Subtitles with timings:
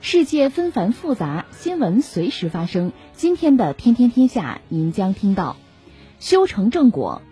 [0.00, 2.92] 世界纷繁复杂，新闻随时发生。
[3.14, 5.56] 今天的《天天天下》，您将听到：
[6.20, 7.22] 修成正果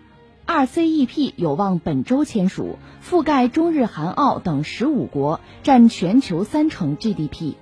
[0.45, 7.53] ，RCEP 有望本周签署，覆盖中日韩澳等十五国，占全球三成 GDP。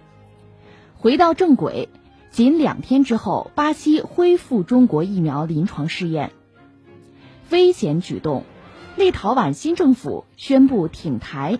[0.98, 1.90] 回到正轨。
[2.32, 6.32] 仅两天之后，巴西恢复中国疫苗临床试验。
[7.52, 8.44] 危险举动，
[8.96, 11.60] 立陶宛新政府宣布挺台。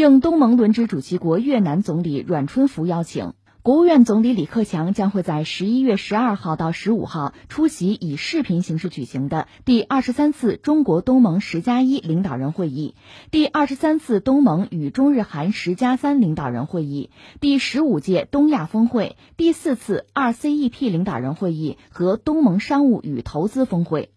[0.00, 12.94] 应东盟轮值主席国越南总理阮春福邀请，国务院总理李克强将会在十一月十二号到十五号出席以视频形式举行的第二十三次中国东盟十加一领导人会议、
[13.30, 24.08] 第二十三次东盟与中日韩十加三领导人会议、第十五届东亚峰会、第四次 RCEP 领导人会议和东盟商务与投资峰会。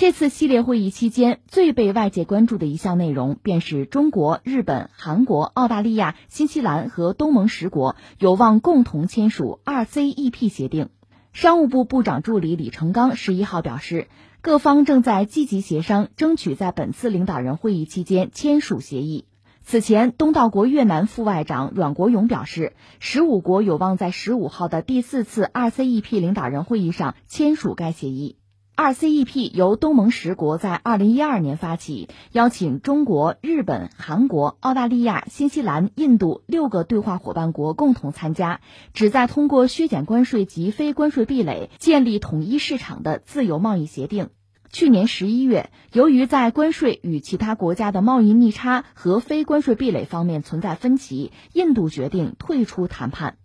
[0.00, 10.88] 这次系列会议期间，最被外界关注的一项内容，便是中国、日本、韩国、澳大利亚、新西兰和东盟十国有望共同签署 RCEP 协定。
[11.34, 14.08] 商务部部长助理李成刚十一号表示，
[14.40, 19.26] 各方正在积极协商，争取在本次领导人会议期间签署协议。
[19.62, 28.36] 此前，东道国越南副外长阮国勇表示，十五国有望在十五号的第四次 RCEP 领导人会议上签署该协议。
[28.80, 38.62] RCEP 由东盟十国在二零一二年发起，邀请中国、日本、韩国、澳大利亚、新西兰、印度六个对话伙伴国共同参加，
[38.94, 44.30] 旨在通过削减关税及非关税壁垒，建立统一市场的自由贸易协定。
[44.72, 53.36] 去年十一月，由于在关税与其他国家的贸易逆差和非关税壁垒方面存在分歧，印度决定退出谈判。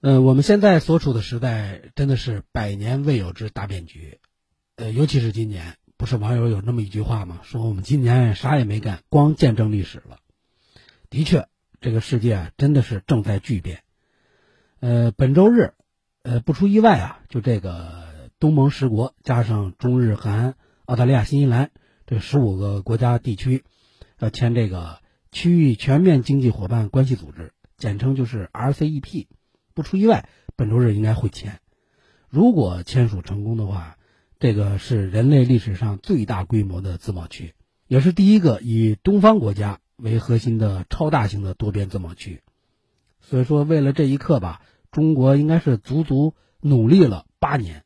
[0.00, 4.20] 呃，我们现在所处的时代真的是百年未有之大变局。
[4.78, 7.40] 呃，尤其是今年，不是网友有那么一句话吗？
[7.42, 10.20] 说我们今年啥也没干，光见证历史了。
[11.10, 11.48] 的确，
[11.80, 13.82] 这个世界啊，真的是正在巨变。
[14.78, 15.72] 呃，本周日，
[16.22, 21.72] 呃，不出意外啊，就这个东盟十国加上中日韩、澳大利亚、新西兰
[22.06, 23.64] 这十五个国家地区，
[24.20, 25.00] 要签这个
[25.32, 29.26] 区域全面经济伙伴关系组织，简称就是 RCEP。
[29.74, 31.58] 不出意外，本周日应该会签。
[32.28, 33.97] 如果签署成功的话，
[34.40, 37.54] 这个是人类历史上最大规模的自贸区，
[37.88, 42.42] 也是第一个以东方国家为核心的超大型的多边自贸区。
[43.20, 44.62] 所以说，为了这一刻吧，
[44.92, 47.82] 中国应该是足足努力了八年。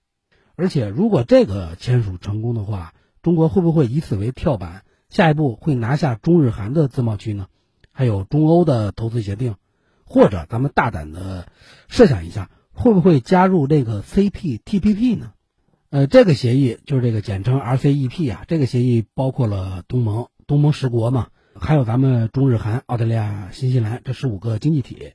[0.55, 2.93] 而且，如果这个签署成功的话，
[3.23, 7.47] 中国会不会以此为跳板，下一步会拿下中日韩的自贸区呢？
[7.93, 9.55] 还有中欧的投资协定，
[10.05, 11.49] 或者咱们大胆的
[11.89, 15.33] 设想一下，会不会加入这个 CPTPP 呢？
[15.93, 25.13] 呃，这个协议就是这个简称 RCEP 啊，这个协议包括了东盟、东盟十国嘛，还有咱们中日韩、澳大利亚、新西兰这十五个经济体，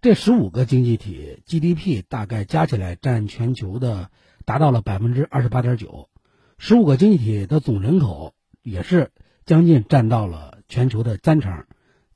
[0.00, 4.10] 这十五个经济体 GDP 大概加起来占全球的
[4.44, 6.08] 达到了百分之二十八点九，
[6.56, 8.32] 十五个经济体的总人口
[8.62, 9.10] 也是
[9.44, 11.64] 将近占到了全球的三成，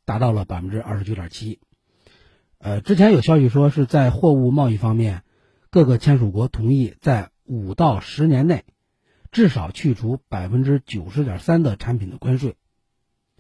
[0.05, 1.59] 达到了百分之二十九点七。
[2.59, 5.25] 呃，之前有消息说是在货物贸易方面，
[5.71, 8.65] 各个签署国同意在五到十年内，
[9.31, 12.57] 至少去除百分之九十点三的产品的关税，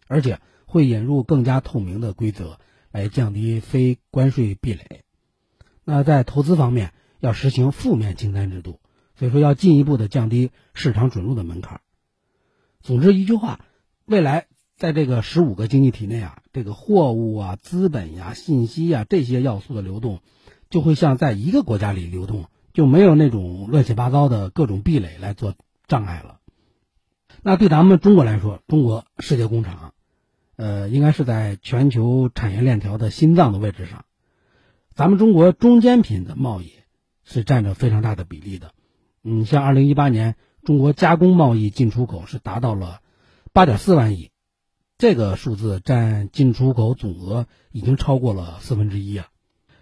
[0.06, 2.58] 而且会引入更加透明的规则
[2.90, 5.02] 来降低非关税壁垒。
[5.84, 8.80] 那在投资方面，要实行负面清单制度，
[9.16, 11.80] 所以说要进一步的降低市场准入的门槛。
[12.80, 13.64] 总之一句话，
[14.04, 20.20] 未来在这个十五个经济体内啊，这个货物啊、资本呀、信息呀这些要素的流动，
[20.70, 22.46] 就会像在一个国家里流动。
[22.76, 25.54] 就没有那种乱七八糟的各种壁垒来做
[25.88, 26.40] 障碍了。
[27.42, 29.94] 那对咱们中国来说，中国世界工厂，
[30.56, 34.04] 呃，应该是在全球产业链条的心脏的位置上。
[34.92, 36.70] 咱们中国中间品的贸易
[37.24, 38.72] 是占着非常大的比例的。
[39.24, 43.00] 嗯，像二零一八年，中国加工贸易进出口是达到了
[43.54, 44.32] 八点四万亿，
[44.98, 49.28] 这个数字占进出口总额已经超过了四分之一啊。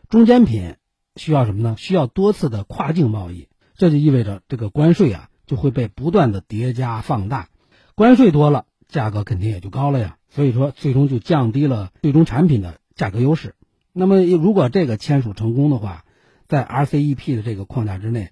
[0.08, 0.76] 中间品
[1.16, 1.76] 需要什么呢？
[1.78, 7.48] 需要多次的跨境贸易，这就意味着这个关税啊就会被不断的叠加放大，
[7.94, 10.16] 关税多了，价格肯定也就高了呀。
[10.30, 13.54] 所以说，最终就降低了最终产品的价格优势。
[13.92, 16.04] 那么，如果这个签署成功的话，
[16.48, 18.30] 在 RCEP 的这个框架之内，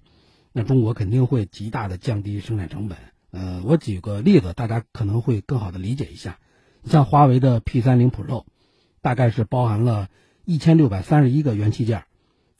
[0.51, 2.97] 那中国肯定会极大的降低生产成本。
[3.31, 6.37] 呃，我举个例子，大家可能会更好的理解一下。
[6.81, 8.43] 你像华为的 P 三零 Pro，
[9.01, 10.09] 大概是包含了
[10.43, 12.03] 一千六百三十一个元器件，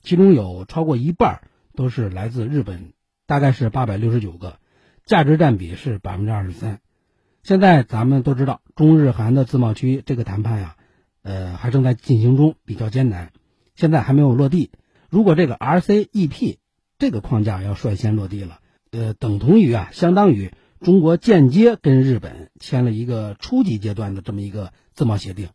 [0.04, 2.92] 其中有超过一半都是来自日本，
[3.26, 4.58] 大概是八百六十九个，
[5.04, 6.78] 价值占比是百分之二十三。
[7.42, 10.76] 现在咱们都知道，中日韩的自贸区这个谈判呀。
[11.22, 13.32] 呃，还正在进行中，比较艰难，
[13.74, 14.70] 现在还没有落地。
[15.08, 16.58] 如果这个 RCEP
[16.98, 18.58] 这个框架要率先落地了，
[18.90, 25.48] 呃，等同于啊，相当于中国间接跟日本签了一个初级阶段的这么一个自贸协定。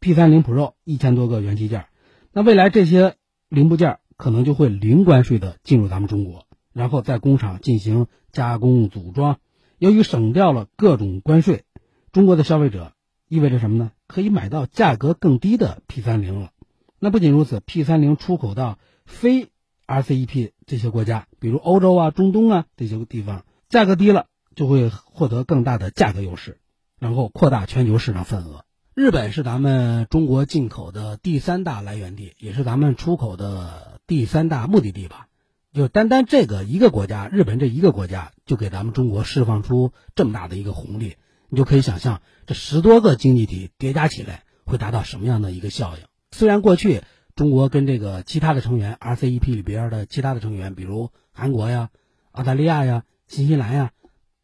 [0.00, 1.86] P30 Pro 一千多个元器件，
[2.32, 3.16] 那未来这些
[3.48, 9.38] 零部件可能就会零关税的进入咱们中国，然后在工厂进行加工组装。
[9.78, 11.64] 由于省掉了各种关税，
[12.12, 12.92] 中国的消费者。
[13.30, 13.92] 意味着什么呢？
[14.06, 16.52] 可以买到价格更低的 P 三零了。
[16.98, 19.50] 那不仅如此，P 三零出口到非
[19.86, 26.58] RCEP 这些国家，比如欧洲啊、中东啊这些地方，价格低了，就会获得更大的价格优势，
[26.98, 28.64] 然后扩大全球市场份额。
[28.98, 35.28] 日本是咱们中国进口的第三大来源地，也是咱们出口的第三大目的地吧？
[35.72, 41.14] 就单单这个一个国家，日本这一个国家，就给咱们中国释放出这么大的一个红利。
[41.48, 46.02] 你就可以想象，这十多个经济体叠加起来会达到什么样的一个效应？
[46.32, 47.02] 虽然过去
[47.36, 51.90] 中国跟这个其他的成员 RCEP 里边的其他的成员，比如韩国呀、
[52.32, 53.92] 澳大利亚呀、新西兰呀，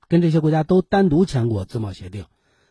[0.06, 2.26] 跟这些国家都单独签过自贸协定，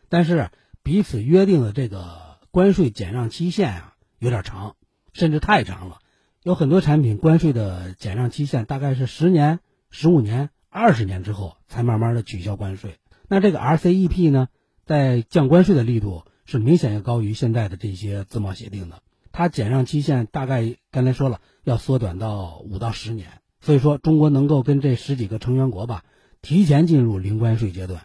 [0.08, 0.48] 但是
[0.84, 4.76] 彼此约定的这个关税减让期限啊有点长，
[5.14, 5.96] 甚至太长了。
[6.42, 9.60] 有很多产品关税的减让期限大概是十年、
[9.90, 12.98] 十五年、二十年之后才慢慢的取消关税。
[13.28, 14.48] 那这个 RCEP 呢，
[14.84, 19.02] 在降关税的力度是明显要高于现在的这些自贸协定的。
[19.32, 23.28] 它减让期限大概刚才说了，要缩短到五到十年。
[23.62, 26.04] 所以说，中国能够跟这十几个成员国吧，
[26.42, 28.02] 提前进入零关税阶段，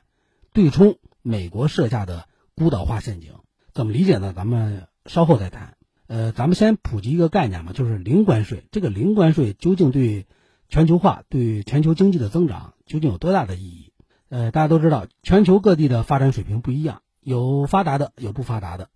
[0.54, 2.29] 对冲美国设下的
[2.60, 3.36] 孤岛化陷阱。
[3.72, 4.34] 怎么理解呢？
[4.36, 5.78] 咱们稍后再谈。
[6.08, 8.66] 呃，咱们先普及一个概念嘛，就是零关税。
[8.70, 10.28] 这个零关税究竟对
[10.68, 13.94] 全球化、对全球经济的增长究竟有多大的意义？
[14.28, 18.90] 呃，大家都知道，全球各地的发展水平不一样，有发达的，有不发达的。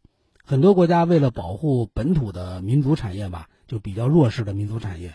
[0.44, 5.14] 很多国家为了保护本土的民族产业吧，就比较弱势的民族产业，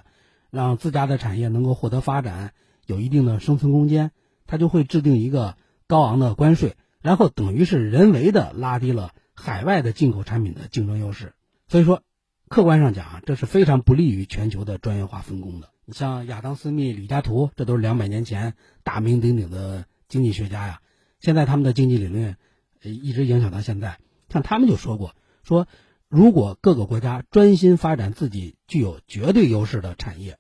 [0.51, 2.55] 让自家的产业能够获得发展，
[2.87, 4.11] 有一定的生存空间，
[4.47, 5.57] 它就会制定一个
[5.87, 11.35] 高昂的关税，然后等于是人为的拉低了海外的进口产品的竞争优势。
[11.69, 12.03] 所以说，
[12.49, 15.71] 客观上讲，这是非常不利于全球的专业化分工的。
[15.85, 19.87] 你像亚当·斯密、李嘉图，这都是两百年前大名鼎鼎的。
[20.09, 20.81] 经济学家呀，
[21.21, 22.37] 现在他们的经济理论，
[22.81, 23.99] 一直影响到现在。
[24.31, 25.69] 像他们就说过，说
[26.09, 30.39] 如果各个国家专心发展自己具有绝对优势的产业，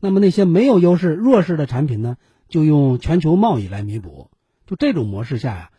[0.00, 2.16] 那么那些没有优势、弱势的产品呢，
[2.48, 4.30] 就用全球贸易来弥补。
[4.66, 5.70] 就这种模式下呀，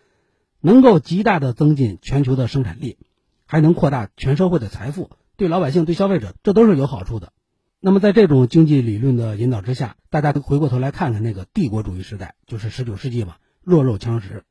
[0.65, 2.97] 能够极大的增进全球的生产力，
[3.45, 7.33] 还能扩大全社会的财富，对老百姓、对消费者，这都是有好处的。
[7.79, 14.43] 那么，在这种经济理论的引导之下，大家回过头来看看那个帝国主义时代，就是十九世纪嘛，弱肉强食。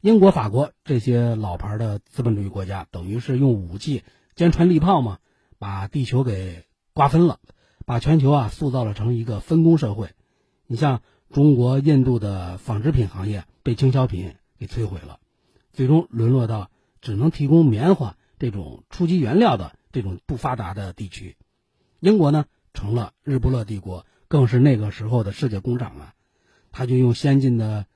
[0.00, 4.02] 英国、法国这些老牌的资本主义国家，等于是用武器
[4.34, 5.18] 坚船利炮嘛，
[5.60, 7.38] 把地球给瓜分了，
[7.86, 10.10] 把全球啊塑造了成一个分工社会。
[10.66, 15.20] 你像中国、印度的纺织品行业被经销品给摧毁了，
[15.72, 21.38] 最终沦落到只能提供棉花这种初级原料的这种不发达的地区。
[21.98, 26.14] 英国呢，成了日不落帝国，更是那个时候的世界工厂啊。
[26.72, 27.86] 他就用先进的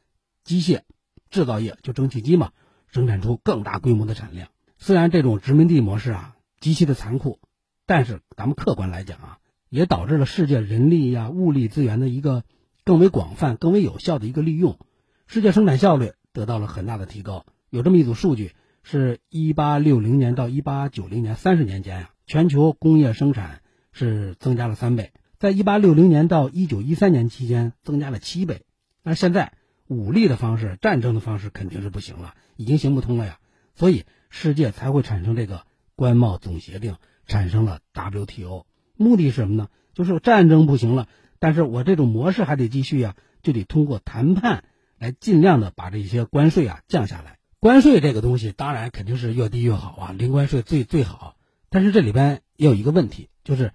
[0.43, 0.81] 机械
[1.29, 2.53] 制造业，就蒸汽机嘛，
[2.89, 4.49] 生产出更大规模的产量。
[4.79, 7.41] 虽然这种殖民地模式啊极其的残酷，
[7.85, 12.43] 但是咱们客观来讲啊，也导致了世界人力呀、物力资源的一个
[12.85, 14.79] 更为广泛、更为有效的一个利用，
[15.27, 17.47] 世界生产效率得到了很大的提高。
[17.71, 23.63] 有这么一组数据，是一八六零年到一八九零年三十年间呀，全球工业生产。
[23.97, 28.63] 是增加了三倍，在一八六零年到一九一三年期间增加了七倍。
[29.05, 29.53] 那现在
[29.87, 33.39] 武力的方式、战争的方式肯定是不行了，已经行不通了呀。
[33.77, 35.63] 所以世界才会产生这个
[35.95, 36.97] 关贸总协定，
[37.29, 38.67] 产生了 WTO。
[38.97, 39.69] 目的是什么呢？
[39.93, 41.07] 就是战争不行了，
[41.39, 43.15] 但是我这种模式还得继续呀，
[43.45, 44.65] 就得通过谈判
[44.99, 47.39] 来尽量的把这些关税啊降下来。
[47.61, 51.37] 关税这个东西当然肯定是越低越好啊，零关税最最好。
[51.71, 53.73] 但是这里边也有一个问题，就是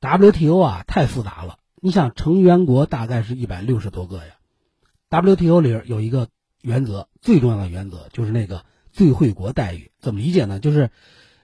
[0.00, 1.58] WTO 啊太复杂了。
[1.80, 4.34] 你想成员国大概是一百六十多个呀
[5.10, 6.28] ，WTO 里有一个
[6.62, 9.92] 原则，最重要的原则就是那个最惠国待遇。
[10.00, 10.58] 怎么理解呢？
[10.58, 10.90] 就是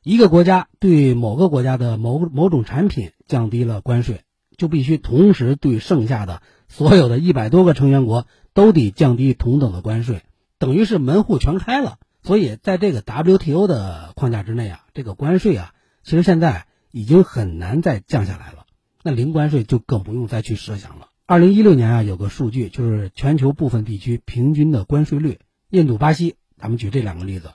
[0.03, 4.23] 一个国家对某个国家的某某种产品降低了关税，
[4.57, 10.23] 就必须同时对剩下的所有的一百多个成员国都得降低同等的关税，
[10.59, 11.99] 等于是门户全开了。
[12.23, 18.65] 所以在这个 WTO 的框架之内啊，这个关税啊，其实现在已经很难再降下来了。
[19.03, 21.09] 那零关税就更不用再去设想了。
[21.27, 27.51] 二零一六年啊，有个数据就是全球部分地区平均的关税率，印度、巴西，咱们举这两个例子，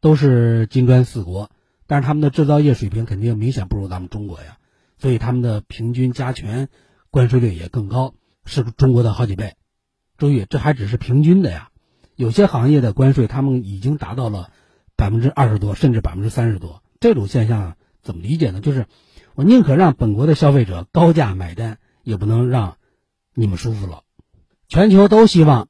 [0.00, 1.50] 都是金砖四国，
[1.86, 4.58] 但是他们的制造业水平肯定明显不如咱们中国呀，
[4.98, 6.68] 所以他们的平均加权
[7.10, 9.54] 关税率也更高，是中国的好几倍。
[10.18, 11.70] 注意，这还只是平均的呀，
[12.16, 14.50] 有些行业的关税他们已经达到了
[14.96, 16.82] 百分之二十多，甚至百分之三十多。
[17.00, 18.60] 这种现象怎么理解呢？
[18.60, 18.86] 就是。
[19.34, 22.76] 我宁可让本国的消费者高价买单，也不能让
[23.32, 24.02] 你们舒服了。
[24.68, 25.68] 全球都希望，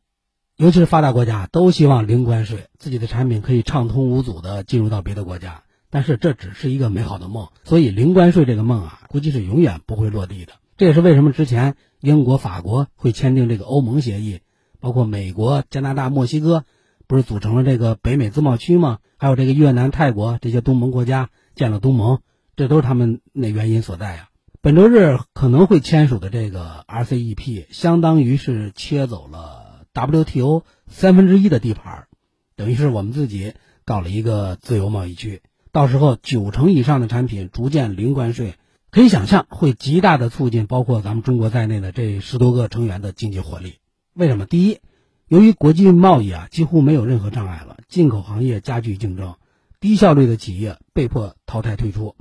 [0.57, 5.63] 尤其是发达国家都希望零关税，自己的产品可以畅通无阻的进入到别的国家。
[5.91, 10.55] 但是这只是一个美好的梦，所以零关税这个梦啊，估计是永远不会落地的。
[10.77, 14.41] 这也是为什么之前英国、法国会签订这个欧盟协议，
[14.81, 16.65] 包括美国、加拿大、墨西哥，
[17.07, 18.99] 不是组成了这个北美自贸区吗？
[19.17, 22.19] 还有这个越南、泰国这些东盟国家建了东盟。
[22.55, 24.29] 这都是他们那原因所在呀。
[24.61, 32.09] 本周日可能会签署的这个 RCEP，相当于是切走了 WTO 三分之一的地盘，
[32.57, 33.55] 等于是我们自己
[33.87, 35.41] 搞了一个自由贸易区。
[35.73, 38.57] 到时候九成以上的产品逐渐零关税，
[38.93, 43.79] 可以想象会极大的促进包括咱们中国在内的这十多个成员的经济活力。
[44.13, 44.45] 为什么？
[44.45, 44.81] 第一，
[45.29, 49.37] 由于国际贸易啊几乎没有任何障碍了，进口行业加剧竞争，
[49.81, 52.17] 低效率的企业被迫淘汰退出。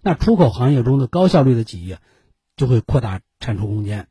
[0.00, 1.98] 那出口行业中的高效率的企业，
[2.56, 4.08] 就会扩大产出空间，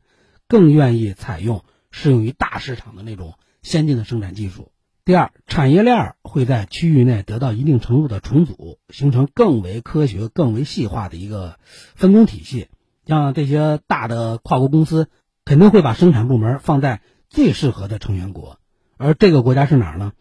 [0.47, 3.33] 更愿意采用适用于大市场的那种
[3.63, 4.71] 先进的生产技术。
[5.05, 11.59] 第二，产业链会在区域内得到一定程度的重组，形成更为科学、更为细化的一个
[11.93, 12.69] 分工体系。
[13.05, 15.07] 像这些大的跨国公司，
[15.45, 18.59] 肯定会把生产部门放在最适合的成员国，
[18.97, 20.13] 而这个国家是哪儿呢？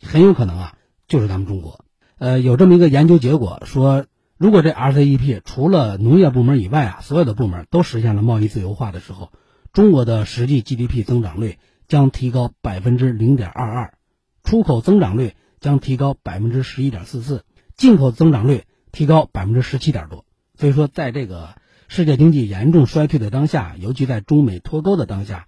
[0.00, 0.76] 很有可能啊，
[1.08, 1.84] 就是咱们中国。
[2.16, 4.06] 呃，有这么一个研究结果说。
[4.38, 9.32] 如果这 RCEP 除了农业部门以外啊，所有的部门都实现了贸易自由化的时候，
[9.74, 11.58] 中国的实际 GDP 增长率
[11.88, 13.94] 将提高百分之零点二二，
[14.50, 17.44] 出口增长率将提高百分之十一点四四，
[17.76, 20.24] 进口增长率提高百分之十七点多。
[20.56, 21.54] 所以说，在这个
[21.86, 25.46] 世界经济严重衰退的当下，尤其在中美脱钩的当下，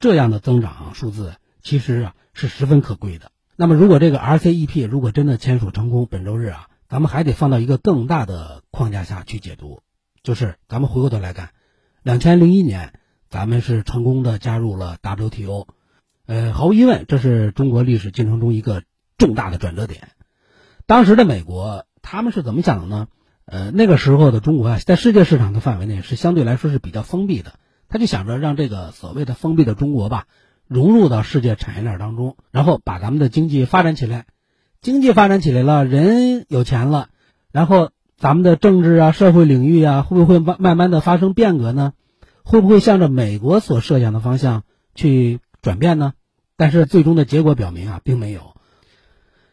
[0.00, 3.32] 这样的增长数字其实啊是十分可贵的。
[3.56, 6.68] 那么，如果这个 RCEP 如果真的签署成功，本周日啊。
[6.88, 9.80] 咱们还得放到一个更大的框架下去解读，
[10.22, 11.48] 就是咱们回过头来看，
[12.02, 12.92] 两千零一年
[13.30, 15.68] 咱们是成功的加入了 WTO，
[16.26, 18.82] 呃，毫无疑问，这是中国历史进程中一个
[19.18, 20.08] 重大的转折点。
[20.86, 23.08] 当时的美国他们是怎么想的呢？
[23.44, 27.54] 呃，那个时候的中国啊，在世界市场的范围内是相对来说是比较封闭的，
[27.88, 30.26] 他就想着让这个所谓的封闭的中国吧，
[30.68, 34.26] 融入到世界产业链当中，然后把咱们的经济发展起来。
[34.80, 37.08] 经济发展起来了，人有钱了，
[37.52, 41.92] 然后咱们的政治啊、社会领域啊，会不会慢慢慢的发生变革呢？
[42.44, 44.64] 会不会向着美国所设想的方向
[44.94, 46.12] 去转变呢？
[46.56, 48.56] 但是最终的结果表明啊，并没有。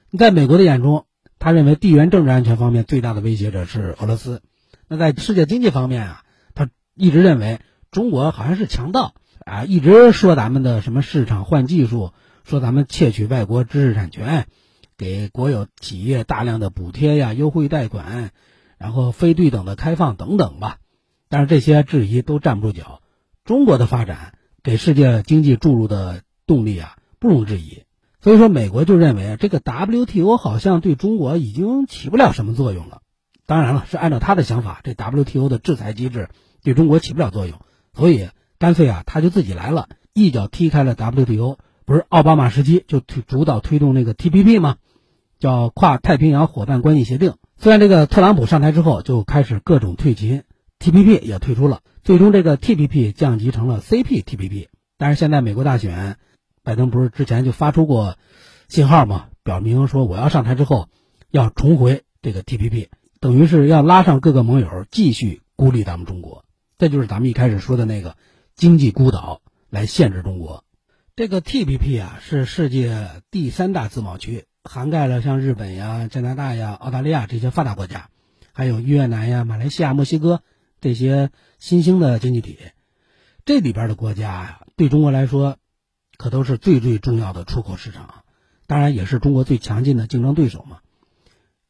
[0.10, 1.06] 你在美国的眼中，
[1.40, 4.42] 他认为地缘政治安全方面最大的威胁者是俄罗斯。
[4.88, 6.24] 那在世界经济方面啊，
[6.56, 7.62] 他一直认为
[7.92, 9.14] 中国好像是强盗
[9.46, 12.12] 啊，一直说咱们的什么市场换技术，
[12.44, 14.48] 说咱们窃取外国知识产权。
[14.98, 18.32] 给国有企业大量的补贴呀、优惠贷款，
[18.78, 20.80] 然后非对等的开放等等吧，
[21.30, 23.02] 但是这些质疑都站不住脚。
[23.46, 24.34] 中国的发展
[24.70, 27.86] 给世界经济注入的动力啊，不容置疑。
[28.22, 33.02] 所以说，美国就认为这个 WTO 好像对中国已经起不了什么作用了。
[33.48, 36.30] 当然了，是按照他的想法，这 WTO 的制裁机制
[36.62, 37.60] 对中国起不了作用，
[37.96, 41.58] 所以干脆啊，他就自己来了，一脚踢开了 WTO。
[41.86, 44.76] 不是奥巴马时期就推主导推动那个 TPP 吗？
[45.40, 47.34] 叫跨太平洋伙伴关系协定。
[47.58, 50.44] 虽然这个特朗普上台之后就开始各种退群
[50.80, 54.70] ，TPP 也退出了，最终这个 TPP 降级成了 CPTPP。
[54.98, 56.18] 但是现在美国大选，
[56.64, 58.18] 拜登不是之前就发出过
[58.68, 59.28] 信号吗？
[59.44, 60.90] 表明说我要上台之后
[61.30, 62.88] 要重回这个 TPP。
[63.20, 66.46] 等于是要拉上各个盟友继续孤立咱们中国。
[66.80, 68.16] 这就是咱们一开始说的那个
[68.56, 70.64] 经济孤岛来限制中国。
[71.16, 78.10] 这个 TPP 啊是世界第三大自贸区，涵盖了像日本呀、加拿大呀、澳大利亚这些发达国家，
[78.52, 80.42] 还有越南呀、马来西亚、墨西哥
[80.82, 82.58] 这些新兴的经济体。
[83.46, 85.58] 这里边的国家呀，对中国来说，
[86.18, 88.24] 可都是最最重要的出口市场，
[88.66, 90.80] 当然也是中国最强劲的竞争对手嘛。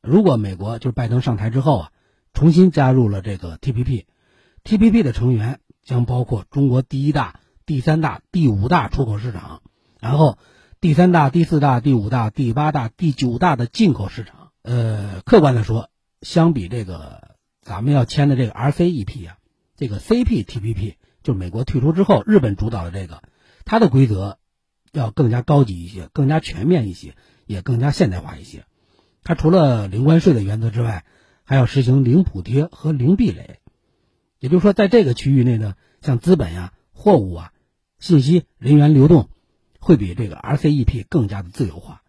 [0.01, 1.91] 如果美国就是拜登上台之后啊，
[2.33, 7.39] 重新加入了这个 TPP，TPP 的成员将包括中国第一大。
[7.65, 9.61] 第三大、第五大出口市场，
[9.99, 10.39] 然后
[10.81, 14.49] 第三大、第四大、第五大、第八大、第九大的进口市场。
[14.63, 15.91] 呃，客观的说，
[16.23, 19.37] 相比这个咱们要签的这个 RCEP 啊，
[19.79, 23.23] 这个 CPTPP 就美国退出之后，日本主导的这个，
[23.63, 24.37] 它的规则
[24.91, 28.65] 要更加高级一些，更加全面一些，也更加现代化一些。
[29.23, 31.05] 它除了零关税的原则之外，
[31.45, 33.61] 还要实行零补贴和零壁垒。
[34.39, 37.53] 也就是说，在这个区域内呢，像资本呀、货物啊。
[37.99, 39.29] 信息人员流动
[39.79, 42.01] 会比这个 RCEP 更加的自由化，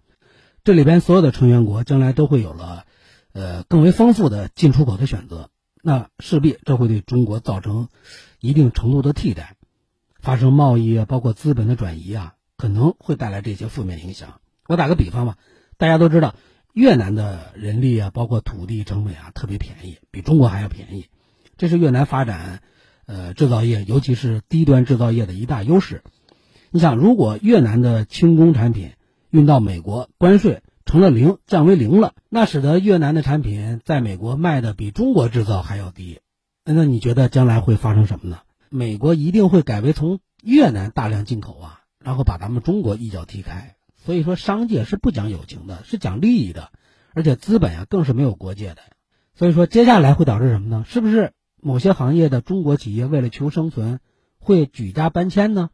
[0.64, 2.84] 这里边所有的成员国将来都会有了，
[3.32, 5.50] 呃更为丰富的进出口的选择，
[5.82, 7.88] 那势必这会对中国造成
[8.40, 9.56] 一定程度的替代，
[10.20, 14.40] 发生贸易啊，包括资本的转移啊，可能会带来这些负面影响。
[14.66, 15.36] 我打个比方吧，
[15.76, 16.34] 大家都知道
[16.72, 21.06] 越南的人力啊，包括土地成本啊特别便宜，比中国还要便宜，
[21.56, 22.62] 这是越南发展。
[23.06, 26.04] 呃，制造业尤其是低端制造业的一大优势。
[26.70, 28.92] 你想，如果越南的轻工产品
[29.30, 36.18] 运到美国，关税成了零，降为零了，那使得越南的产品在美国卖的比中国制造还要低。
[36.64, 38.38] 那你觉得将来会发生什么呢？
[38.70, 43.76] 美国一定会改为从越南大量进口啊，然后把咱们中国一脚踢开。
[44.04, 46.72] 所以说，商界是不讲友情的，是讲利益的，
[47.14, 48.78] 而且资本呀更是没有国界的。
[49.36, 50.84] 所以说，接下来会导致什么呢？
[50.88, 51.34] 是不是？
[51.62, 54.00] 某些行业的中国企业为了求生存，
[54.40, 55.70] 会举家搬迁呢？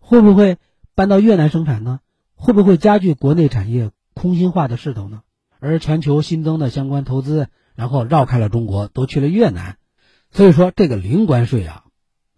[0.00, 0.56] 会不会
[0.96, 2.00] 搬到越南生产呢？
[2.34, 5.22] 会不会加剧国内产业空心化的势头呢？
[5.60, 9.78] 而全球新增的相关投资，然后绕开了中国，都去了越南。
[10.30, 11.84] 所以说，这个零关税啊，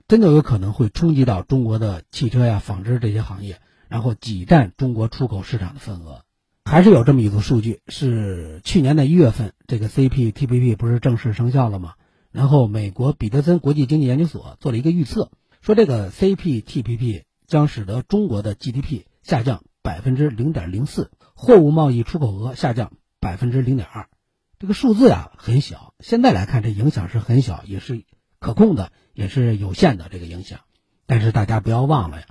[0.06, 6.22] 真的有可能会冲击到中国的汽车呀、纺织这些行业，然后挤占中国出口市场的份额。
[6.64, 11.94] 还是有这么一组数据，是去年的一月份，这个 CPTPP 不是正式生效了吗？
[12.30, 21.10] 然后，美国彼得森国际经济研究所做了一个预测，说这个 CPTPP 将使得中国的 GDP 下降百分之零点零四，
[21.42, 24.10] 货物贸易出口额下降百分之零点二。
[24.58, 28.04] 这个数字呀很小，现在来看这影响是很小，也是
[28.38, 30.60] 可控的，也是有限的这个影响。
[31.06, 32.26] 但是大家不要忘了呀，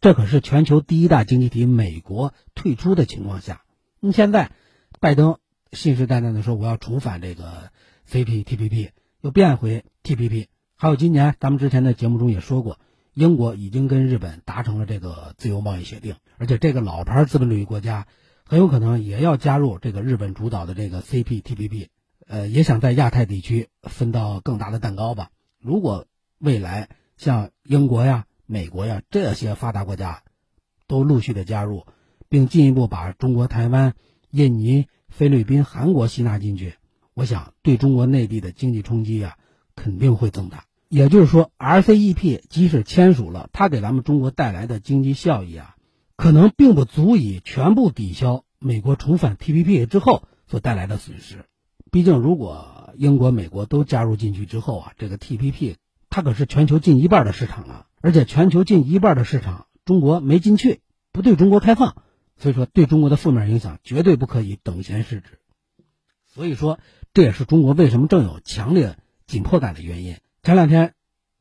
[0.00, 3.60] 这可是全球第一大经济体美国退出的情况下。
[4.00, 4.50] 那现在，
[4.98, 5.36] 拜登
[5.72, 7.70] 信誓旦旦的说我要重返这个
[8.10, 8.92] CPTPP。
[9.20, 12.78] 又变回 TPP，还有今年咱们之前的节目中也说过，
[13.14, 18.06] 英国已经跟日本达成了这个自由贸易协定，而且这个老牌资本主义国家
[18.46, 21.88] 很有可能也要加入这个日本主导的这个 CPTPP，
[22.26, 25.30] 呃，也想在亚太地区分到更大的蛋糕吧。
[25.58, 26.06] 如果
[26.38, 30.22] 未来像英国呀、美国呀这些发达国家
[30.86, 31.86] 都陆续的加入，
[32.28, 33.94] 并进一步把中国台湾、
[34.30, 36.74] 印尼、菲律宾、韩国吸纳进去。
[37.14, 39.38] 我想对中国内地的经济冲击啊，
[39.74, 40.64] 肯定会增大。
[40.88, 45.73] 也就是说，RCEP 即使签署了，它给咱们中国带来的经济效益啊，
[46.16, 51.44] 可能并不足以全部抵消美国重返 TPP 之后所带来的损失。
[51.90, 55.76] 毕竟，如果英国、美国都加入进去之后啊，这个 TPP
[56.10, 60.80] 它可是全球近一半的市场了，而且全球近一半的市场中国没进去，
[61.12, 61.96] 不对中国开放，
[62.36, 65.38] 所以说对中国的负面影响绝对不可以等闲视之。
[66.26, 66.78] 所以说。
[67.16, 68.98] 这也是中国为什么正有强烈
[69.28, 70.16] 紧迫感的原因。
[70.42, 70.94] 前两天，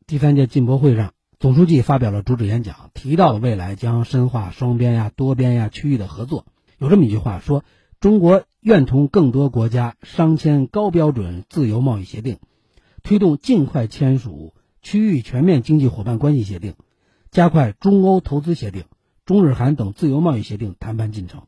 [0.05, 6.45] 第三届进博会上，总书记发表了主旨演讲，提到了未来将深化双边呀、多边呀区域的合作。
[6.77, 7.65] 有这么一句话说
[7.99, 12.37] ：“中国愿同更多国家商签高标准自由贸易协定，
[13.03, 16.75] 推动尽快签署区域全面经济伙伴关系协定，
[17.29, 18.85] 加快中欧投资协定、
[19.25, 21.47] 中日韩等自由贸易协定谈判进程，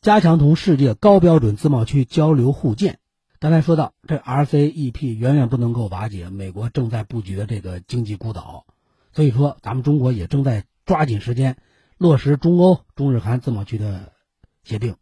[0.00, 2.98] 加强同世界高标准自贸区交流互鉴。”
[3.38, 8.66] 刚才说到，这 RCEP 远远不能够瓦解美国正在布局的这个经济孤岛，
[9.12, 11.56] 所以说咱们中国也正在抓紧时间
[11.96, 14.12] 落实中欧、中日韩自贸区的
[14.62, 14.96] 协定。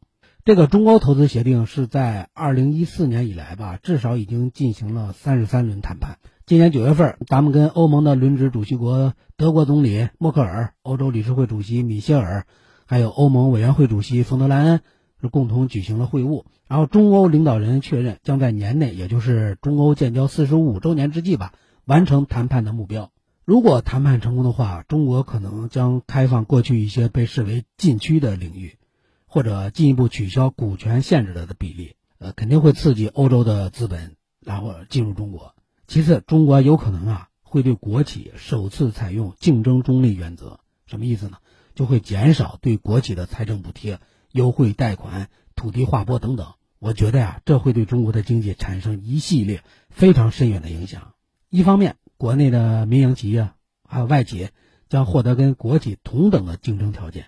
[0.45, 6.19] 这个中欧投资协定是在2014年以来吧，至少已经进行了三十三轮谈判。
[6.47, 12.47] 今年九月份，咱们跟欧盟的轮值主席国德国总理默克尔、欧洲理事会主席米歇尔，
[12.87, 14.83] 还有欧盟委员会主席冯德莱恩
[15.21, 16.45] 是共同举行了会晤。
[16.69, 23.11] 然后中欧领导人确认将在年内，也就是中欧建交四十五周年之际吧，完成谈判的目标。
[23.46, 28.76] 如果谈判成功的话，中国可能将开放过去一些被视为禁区的领域，
[29.24, 31.94] 或者进一步取消股权限制的比例。
[32.18, 35.54] 呃，肯定会刺激欧洲的资本，然后进入中国。
[35.87, 41.37] 其次，中国有可能啊会对国企首次采用竞争中立原则，什么意思呢？
[41.76, 44.00] 就会减少对国企的财政补贴、
[44.32, 46.54] 优惠贷款、土地划拨等等。
[46.80, 51.12] 我觉得呀，这会对中国的经济产生一系列非常深远的影响。
[51.48, 53.50] 一方面，国内的民营企业
[53.87, 54.48] 还有外企
[54.88, 57.26] 将获得跟国企同等的竞争条件，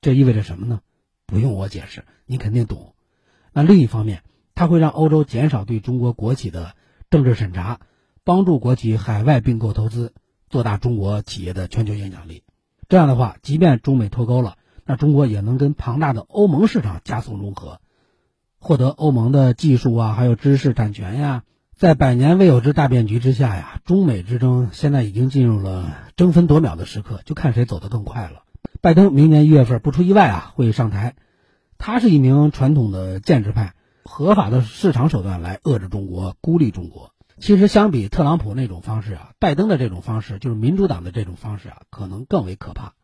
[0.00, 0.80] 这意味着什么呢？
[1.26, 2.94] 不用我解释，你肯定懂。
[3.52, 4.22] 那另一方面，
[4.54, 6.74] 它会让欧洲减少对中国国企的
[7.10, 7.80] 政治审查，
[8.24, 10.12] 帮助国企海外并购投资，
[10.50, 12.42] 做大中国企业的全球影响力。
[12.88, 17.80] 这样的话，即便中美脱钩了，那中国也能跟庞大的欧盟市场加速融合，
[18.58, 21.44] 获得欧盟的技术啊，还有知识产权呀。
[21.78, 28.42] 在百年未有之大变局之下呀，中美之争现在已经进入了争分夺秒的时刻，就看谁走得更快了。
[28.80, 31.14] 拜登明年一月份不出意外啊，会上台。
[31.78, 37.12] 他是一名传统的建制派，合法的市场手段来遏制中国、孤立中国。
[37.38, 42.94] 其实相比特朗普那种方式啊，拜登的这种方式，就是民主党的这种方式啊，可能更为可怕。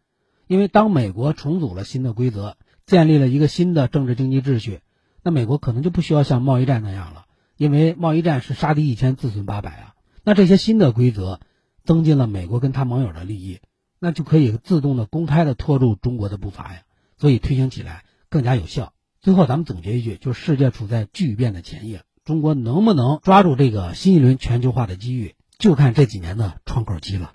[0.49, 2.57] 因为当美国重组了新的规则，
[2.87, 4.81] 建立了一个新的政治经济秩序，
[5.23, 7.24] 那美国可能就不需要像贸易战那样了，
[7.57, 9.95] 因为贸易战是杀敌一千自损八百啊。
[10.23, 11.41] 那这些新的规则
[11.85, 13.61] 增进了美国跟他盟友的利益，
[13.99, 16.83] 那就可以自动的、公开的拖住中国的步伐呀。
[17.17, 18.05] 所以推行起来。
[18.31, 18.93] 更加有效。
[19.21, 27.31] 最后，咱们总结一句，就是世界处在巨变的前夜，中国能不能抓住这个新一轮全球化的机遇，就看这几年的窗口期了。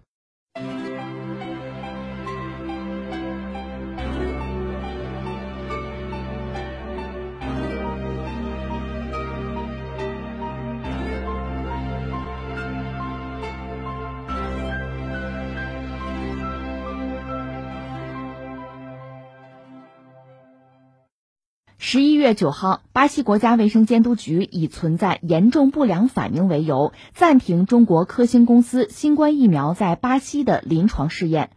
[21.91, 31.49] 十一月九号，巴西国家卫生监督局以存在严重不良反应为由，暂停中国科兴公司新冠疫苗在巴西的临床试验。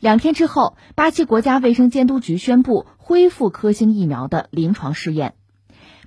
[0.00, 5.34] 两天之后，巴西国家卫生监督局宣布恢复科兴疫苗的临床试验。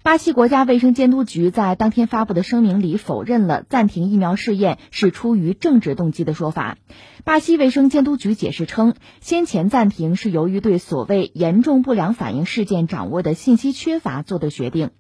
[0.02, 6.78] 巴西国家卫生监督局在当天发布的声明里否认了暂停疫苗试验是出于政治动机的说法。
[7.26, 14.92] 巴西卫生监督局解释称，先前暂停是由于对所谓严重不良反应事件掌握的信息缺乏做的决定。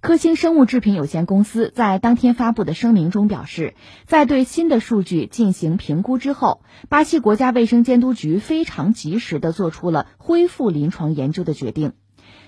[0.00, 3.74] 科兴生物制品有限公司在当天发布的声明中表示，
[4.06, 11.94] 在对新的数据进行评估之后，巴西国家卫生监督局非常及时地做出了恢复临床研究的决定。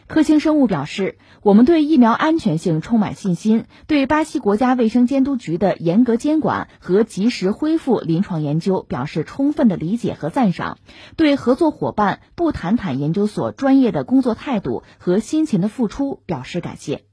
[0.08, 10.78] 科兴生物表示，我们对疫苗安全性充满信心，对巴西国家卫生监督局的严格监管和及时恢复临床研究表示充分的理解和赞赏，
[11.16, 17.04] 对合作伙伴布坦坦研究所专业的工作态度和辛勤的付出表示感谢。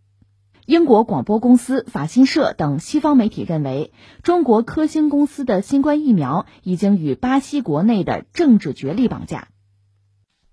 [0.65, 3.91] 英国广播公司、法新社等西方媒体认为，
[4.23, 9.49] 中国科兴公司的新冠疫苗已经与巴西国内的政治角力绑架。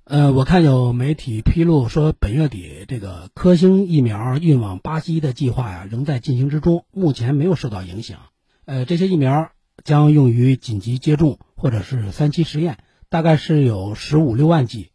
[0.04, 8.18] 呃，我看有媒体披露说，本月底这个科兴疫苗运往巴西的计划呀，仍在进行之中，目前没有受到影响。
[8.64, 9.52] 呃，这些疫苗
[9.84, 14.90] 将用于紧急接种或者是三期实验，大概是有十五六万剂。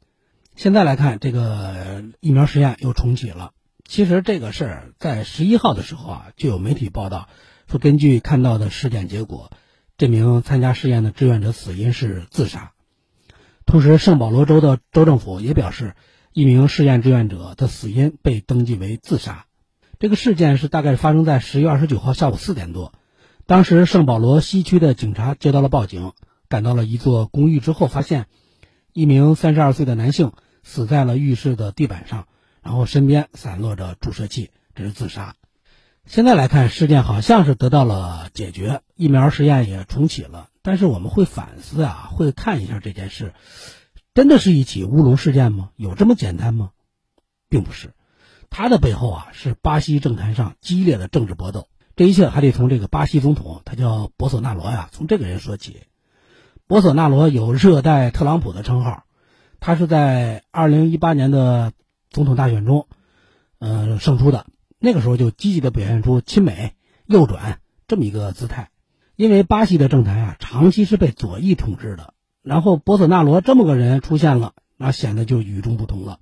[0.55, 3.53] 现在来看，这个疫苗实验又重启了。
[3.87, 7.29] 其实这个事儿在十一号的时候啊，就有媒体报道
[7.67, 9.51] 说，根据看到的尸检结果，
[9.97, 12.73] 这名参加试验的志愿者死因是自杀。
[13.67, 15.93] 同时，圣保罗州的州政府也表示，
[16.31, 19.45] 一名试验志愿者的死因被登记为自杀。
[19.99, 22.93] 这个事件是大概发生在十月二十九号下午四点多。
[23.45, 26.13] 当时，圣保罗西区的警察接到了报警，
[26.47, 28.27] 赶到了一座公寓之后，发现
[28.93, 30.31] 一名三十二岁的男性
[30.63, 32.25] 死在了浴室的地板上，
[32.63, 35.35] 然后身边散落着注射器，这是自杀。
[36.05, 40.47] 现在来看，事件好像是得到了解决，疫苗实验也重启了。
[40.67, 43.33] 但是我们会反思啊，会看一下这件事，
[44.13, 45.69] 真的是一起乌龙事件吗？
[45.77, 46.71] 有这么简单吗？
[47.47, 47.93] 并不是，
[48.49, 51.69] 它的背后啊是巴西政坛上激烈的政治搏斗。
[51.95, 55.83] 这一切还得从这个巴西总统，他叫博索纳罗呀，从这个人说起。
[56.67, 59.05] 博索纳罗有“热带特朗普”的称号，
[59.61, 61.71] 他是在二零一八年的
[62.09, 62.89] 总统大选中，
[63.57, 64.45] 呃胜出的。
[64.79, 66.73] 那个时候就积极的表现出亲美、
[67.05, 68.69] 右转这么一个姿态。
[69.17, 76.19] 因为巴西的政坛啊，长期是被左翼统治的，然后博索纳罗这么个人出现了，那显得就与众不同了。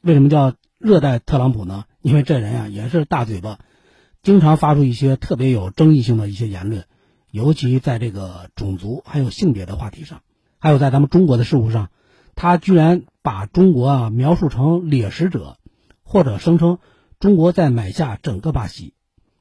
[0.00, 3.58] 为什么叫热带特朗普呢，因为这人啊也是大嘴巴，
[4.22, 6.86] 经常发出一些特别有争议性的一些言论，
[7.30, 10.22] 尤其在这个种族还有性别的话题上，
[10.58, 11.90] 还有在咱们中国的事务上，
[12.34, 15.58] 他居然把中国啊描述成掠食者，
[16.02, 16.78] 或者声称
[17.18, 18.94] 中国在买下整个巴西，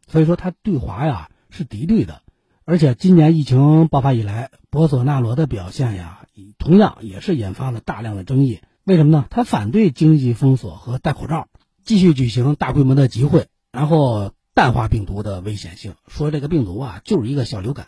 [0.06, 2.24] 所以说他对华呀是敌对的。
[2.70, 6.28] 而且今年疫情爆发以来，博索纳罗的表现呀，
[6.60, 8.60] 同样也是引发了大量的争议。
[8.84, 9.26] 为什么呢？
[9.32, 11.48] 他反对经济封锁和戴口罩，
[11.84, 17.88] 继续举行大规模的集会，然后淡化病毒的危险性，说这个病毒啊就是一个小流感，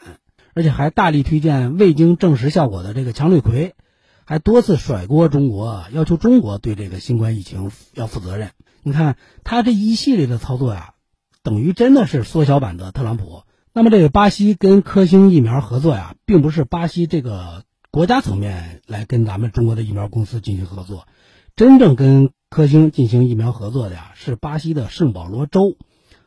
[0.55, 3.73] 而且还大力推荐未经证实效果的这个强氯喹，
[4.25, 8.49] 还多次甩锅中国，要求中国对这个新冠疫情要负责任。
[8.81, 10.95] 你看他这一系列的操作呀，
[11.43, 13.43] 等于真的是缩小版的特朗普。
[13.73, 21.07] 那么，这个巴西跟科兴疫苗合作呀，并不是巴西这个国家层面来跟咱们中国的疫苗公司进行合作，
[21.55, 25.77] 真正跟科兴进行疫苗合作的呀，是巴西的圣保罗州，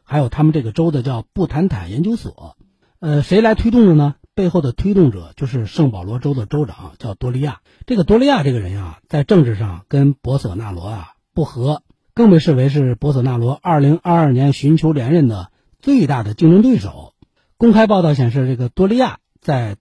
[0.05, 2.57] 还有他们这个州的叫布坦坦研究所。
[2.99, 4.15] 呃，谁来推动的呢？
[4.35, 7.61] 背后的推动者就是圣保罗州的州长，叫多利亚。
[7.85, 11.83] 这个多利亚这个人啊，在政治上跟博索纳罗啊不和，
[12.15, 17.13] 更被视为是博索纳罗2022年寻求连任的最大的竞争对手。
[17.57, 19.77] 公开报道显示，这个多利亚在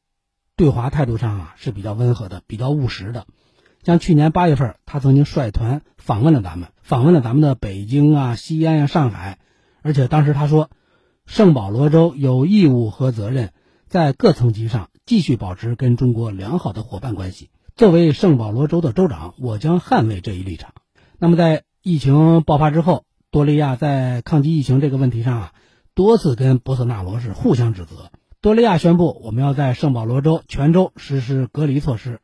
[0.55, 3.25] 对华态度上啊是比较温和的，比较务实的。
[3.81, 9.39] 像去年八月份，他曾经率团访问了咱们，访问了咱们的北京啊、西安啊、上海，
[9.81, 10.69] 而且当时他说，
[11.25, 13.51] 圣保罗州有义务和责任
[13.87, 17.49] 在各层级上继续保持跟中国良好的伙伴关系。
[17.75, 20.73] 作为圣保罗州的州长，我将捍卫这一立场。
[21.17, 25.53] 那么，在疫情爆发之后，多利亚在抗击疫情这个问题上啊。
[25.95, 28.09] 多次跟博索纳罗是互相指责。
[28.41, 32.19] 多利亚宣布我们要在圣保罗州全州实施隔离措施，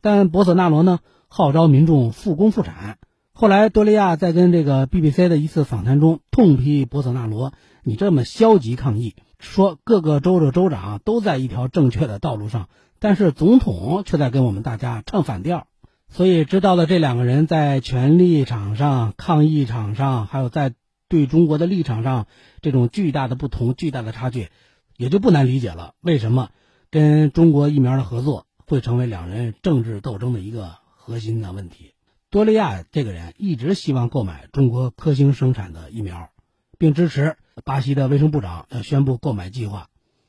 [0.00, 2.98] 但博索纳罗呢号召民众复工复产。
[3.32, 7.52] 后来多利亚在跟这个 BBC 的一次访谈中痛批博索纳罗
[7.84, 15.66] ：“你这么消极抗议，说各个州的州长都在一条正确的道路上，但是总统却在跟我们大家唱反调。”
[16.08, 20.72] 所以知道了这两个人在权力场上、抗议场上，还有在。
[21.10, 22.28] 对中国的立场上，
[22.62, 24.48] 这种巨大的不同、巨大的差距，
[24.96, 25.96] 也就不难理解了。
[26.00, 26.50] 为什么
[26.88, 31.94] 跟中国疫苗的合作会成为两人政治斗争的一个核心的问题？
[32.30, 36.30] 多利亚这个人一直希望购买中国科兴生产的疫苗，
[36.78, 39.88] 并支持巴西的卫生部长要宣布购买计划，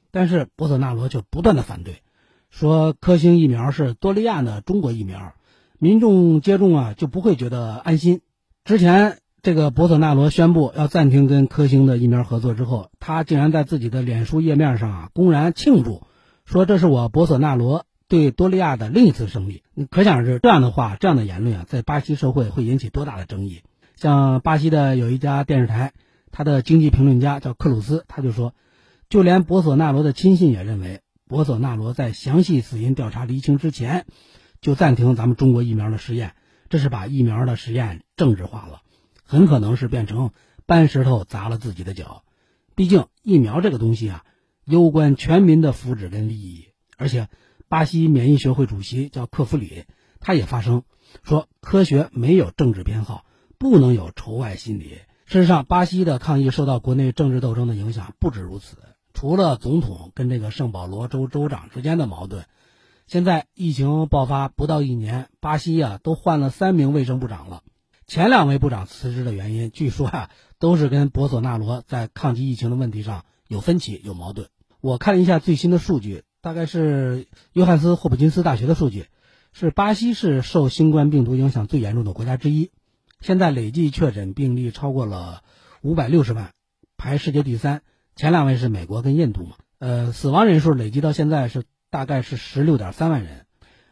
[0.10, 2.02] 但是博索纳罗却不断的反对，
[2.50, 5.36] 说科兴疫苗是多利亚的中国疫苗，
[5.78, 8.22] 民众接种啊就不会觉得安心。
[8.66, 9.21] 之前。
[9.44, 16.04] 这个博索纳罗宣布要暂停跟科兴的疫苗合作之后，他竟然在自己的脸书页面上啊公然庆祝，
[16.46, 19.64] 说这是我博索纳罗对多利亚的另一次胜利。
[19.74, 23.64] 你可想而知，这样的话，这样的言论啊，在巴西社会会引起多大的争议。
[23.96, 25.94] 像巴西的有一家电视台，
[26.32, 28.54] 他的经济评论家叫克鲁斯，他就说，
[29.10, 34.06] 就连博索纳罗的亲信也认为，博索纳罗在详细死因调查厘清之前，
[34.62, 36.36] 就暂停咱们中国疫苗的实验，
[36.70, 38.82] 这是把疫苗的实验政治化了。
[39.32, 40.32] 很可能是变成
[40.66, 42.24] 搬石头砸了自己的脚，
[42.76, 44.26] 毕竟疫苗这个东西啊，
[44.66, 46.66] 攸关全民的福祉跟利益。
[46.98, 47.30] 而且，
[47.70, 49.86] 巴西免疫学会主席叫克弗里，
[50.20, 50.84] 他也发声
[51.24, 53.24] 说，科学没有政治偏好，
[53.58, 54.98] 不能有仇外心理。
[55.26, 58.80] 事实上，巴西的抗议受到国内政治斗争的影响不止如此，
[59.14, 62.44] 除了总统跟这个圣保罗州州长之间的矛盾，
[63.08, 67.64] 现在疫情爆发不到一年，巴西呀都换了三名卫生部长了。
[68.12, 74.50] 前两位部长辞职的原因，据说啊， 都是跟博索纳罗在抗击疫情的问题上有分歧、有矛盾。
[74.82, 79.06] 我看了一下最新的数据，大概是约翰斯霍普金斯大学的数据，
[79.54, 82.72] 是巴西是受新冠病毒影响最严重的国家之一，
[83.22, 85.42] 现在累计确诊病例超过了
[85.82, 86.52] 五百六十万，
[86.98, 87.82] 排世界第三。
[88.18, 93.46] 前两位是美国跟印度嘛，呃，死亡人数累计到现在是大概是十六点三万人。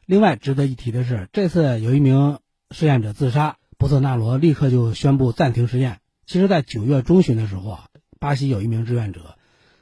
[0.05, 3.55] 另外值得一提的是，这次有一名试验者自杀。
[3.79, 6.01] 博索纳罗立刻就宣布暂停实验。
[6.25, 7.85] 其实，在九月中旬的时候啊，
[8.19, 9.37] 巴西有一名志愿者，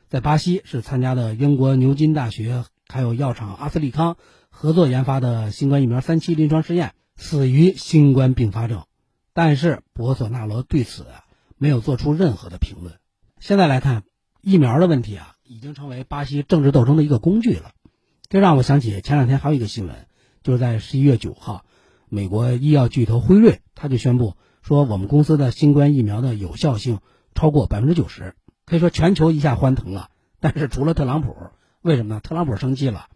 [0.08, 4.16] 在巴西是参加的英国牛津大学还有药厂阿斯利康
[4.50, 8.84] 合作研发的新冠疫苗三期临床试验，死于新冠并发症。
[9.34, 11.24] 但是，博索纳罗对此啊
[11.58, 13.00] 没有做出任何的评论。
[13.40, 14.04] 现在来看，
[14.42, 17.72] 疫苗的问题啊，已经成为巴西政治斗争的一个工具了。
[18.30, 20.06] 这让我想起前两天还有一个新闻，
[20.44, 21.66] 就是在十一月九号。
[22.10, 27.00] 美国医药巨头辉瑞，他就宣布说，我们公司的新冠疫苗的有效性
[27.36, 28.34] 超过百分之九十，
[28.66, 30.10] 可以说全球一下欢腾了。
[30.40, 31.36] 但是除了特朗普，
[31.82, 32.20] 为什么呢？
[32.22, 33.08] 特朗普生气了。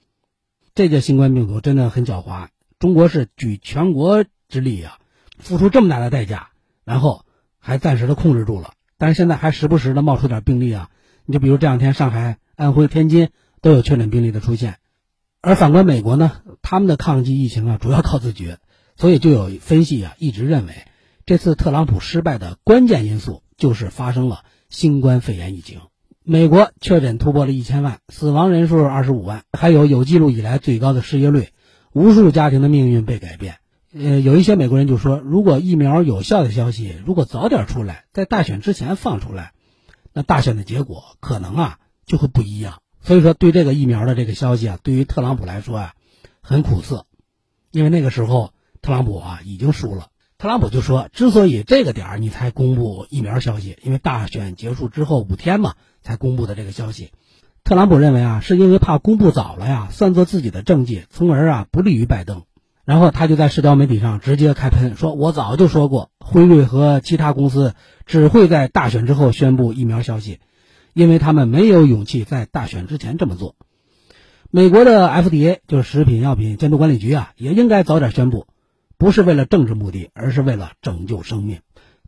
[0.73, 2.47] 这届新冠病毒真的很狡猾，
[2.79, 4.97] 中国是举全国之力啊，
[5.37, 6.49] 付出这么大的代价，
[6.83, 7.25] 然后
[7.59, 10.89] 还暂时的控制住了，但是现在还时不时的冒出点病例啊。
[11.25, 13.29] 你就比如这两天上海、安徽、天津
[13.61, 14.77] 都有确诊病例的出现，
[15.41, 18.57] 而反观美国呢，他们的抗击疫情啊主要靠自觉，
[18.97, 20.73] 所以就有分析啊一直认为，
[21.25, 25.81] 这次特朗普失败的关键因素就是发生了新冠肺炎疫情。
[26.23, 31.49] 美国确诊突破了一千万，死亡人数二十五万，还有有记录以来最高的失业率，
[31.93, 33.55] 无数家庭的命运被改变。
[33.93, 39.53] 呃，有一些美国人就说，如果疫苗有效的消息如果早点出来，在大选之前放出来，
[40.13, 42.81] 那大选的结果可能啊就会不一样。
[43.01, 45.93] 所以说，对这个疫苗的这个消息啊，对于特朗普来说啊，
[46.41, 47.07] 很苦涩，
[47.71, 50.07] 因为那个时候特朗普啊已经输了。
[50.37, 57.11] 特朗普就说，之所以这个点儿你才公布疫苗消息，因为大选结束之后五天嘛才公布的这个消息。
[57.63, 62.41] 特朗普认为啊，是因为怕公布早了呀，算作自己的政绩，从而啊不利于拜登。
[62.83, 67.75] 然后他就在社交媒体上直接开喷，说我早就说过，辉瑞和其他公司
[68.07, 70.39] 只会在大选之后宣布疫苗消息，
[70.93, 73.55] 因为他们没有勇气在大选之前这么做。
[74.49, 78.47] 美国的 FDA 就是食品药品监督管理局啊，也应该早点宣布，
[79.01, 81.61] 不是为了政治目的，而是为了拯救生命。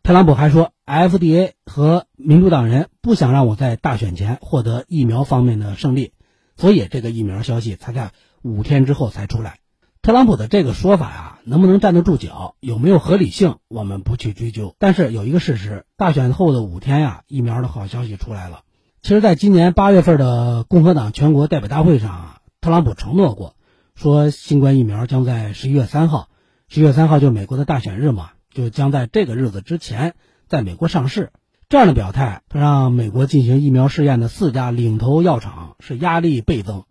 [0.04, 6.12] 特朗普还说，FDA 和民主党人不想让我在大选前获得疫苗方面的胜利，
[6.56, 9.58] 所以这个疫苗消息才在五天之后才出来。
[10.02, 14.76] 特朗普的这个说法呀，能不能站得住脚，有没有合理性，我们不去追究。
[14.78, 18.60] 但是有一个事实，大选后的五天呀，疫苗的好消息出来了。
[19.02, 23.56] 其实，在今年八月份的共和党全国代表大会上啊，特朗普承诺过，
[23.96, 26.28] 说新冠疫苗将在十一月三号，
[26.68, 30.14] 十月三号就美国的大选日嘛，就将在这个日子之前
[30.48, 31.30] 在美国上市。
[31.68, 36.84] 这样的表态，让美国进行疫苗试验的四家领头药厂是压力倍增。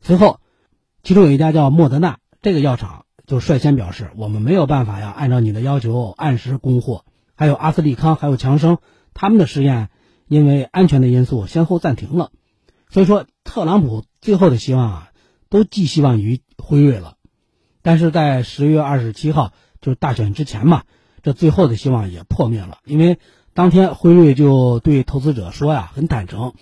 [0.00, 0.40] 随后，
[1.02, 2.18] 其中有一家叫莫德纳。
[2.40, 7.04] 这个药厂就率先表示，我们没有办法呀，按照你的要求按时供货。
[7.34, 8.78] 还有阿斯利康，还有强生，
[9.12, 9.88] 他们的试验
[10.28, 12.30] 因为安全的因素先后暂停了。
[12.88, 15.10] 所以说，特朗普最后的希望啊，
[15.48, 17.15] 都寄希望于辉瑞了。
[17.86, 20.82] 但是在十月二十七号，就是大选之前嘛，
[21.22, 22.78] 这最后的希望也破灭了。
[22.84, 23.20] 因为
[23.54, 26.54] 当天辉瑞就对投资者说呀，很坦诚，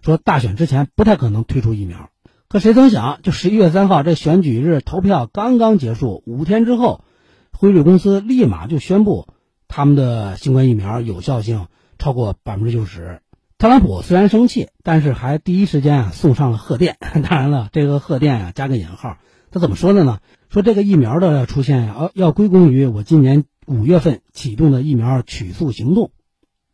[0.00, 2.10] 说大选之前不太可能推出疫苗。
[2.48, 7.04] 可谁曾想，就十一月三号这选举日投票刚刚结束，五天之后，
[7.52, 9.28] 辉瑞公司立马就宣布
[9.68, 13.20] 他们的新冠疫苗有效性超过百分之九十。
[13.56, 16.96] 特朗普虽然生气，但是还第一时间啊送上了贺电。
[17.22, 19.18] 当然了，这个贺电啊加个引号，
[19.52, 20.18] 他怎么说的呢？
[20.52, 26.10] 说这个疫苗的出现呀，要归功于我今年五月份启动的疫苗取速行动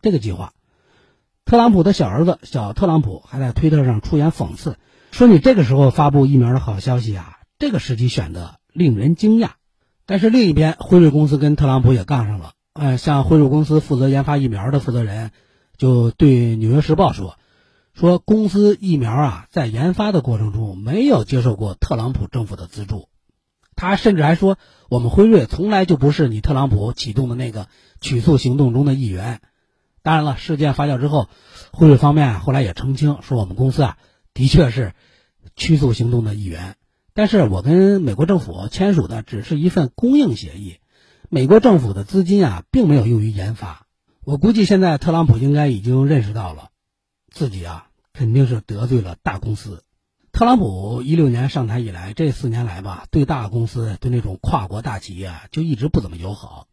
[0.02, 0.52] 这个计划。
[1.44, 4.78] 特朗普的小儿子小特朗普还在推特上出言讽刺。
[5.12, 9.50] 说你这个时候发布疫苗的好消息啊，这个时机选的令人惊讶。
[10.06, 12.54] 但是另一边，辉瑞公司跟特朗普也杠上了。
[12.72, 15.30] 呃，像辉瑞公司负责研发疫苗的负责人
[15.76, 17.38] 就对《纽约时报》说
[17.94, 23.07] ：“说公司疫苗啊，在研发的过程中没有接受过特朗普政府的资助。
[23.78, 24.58] 他甚至还说，
[24.90, 27.68] 我们辉瑞从来就不是你特朗普启动的那个
[28.00, 29.40] 取速行动中的一员。
[30.02, 31.28] 当然了，事件发酵之后，
[31.70, 33.96] 辉瑞方面后来也澄清说，我们公司啊。”
[34.34, 34.92] 的确是
[35.56, 36.76] 驱速行动的一员，
[37.12, 40.76] 但是我跟美国政府签署的只是一份供应协议，
[41.28, 43.86] 美国政府的资金啊，并没有用于研发。
[44.22, 46.68] 我估计现在特朗普应该已经认识到了，
[47.32, 49.82] 自己啊肯定是得罪了大公司。
[50.30, 56.68] 特朗普一六年上台以来，这四年来吧，对大公司、对那种跨国大企业，就一直不怎么友好。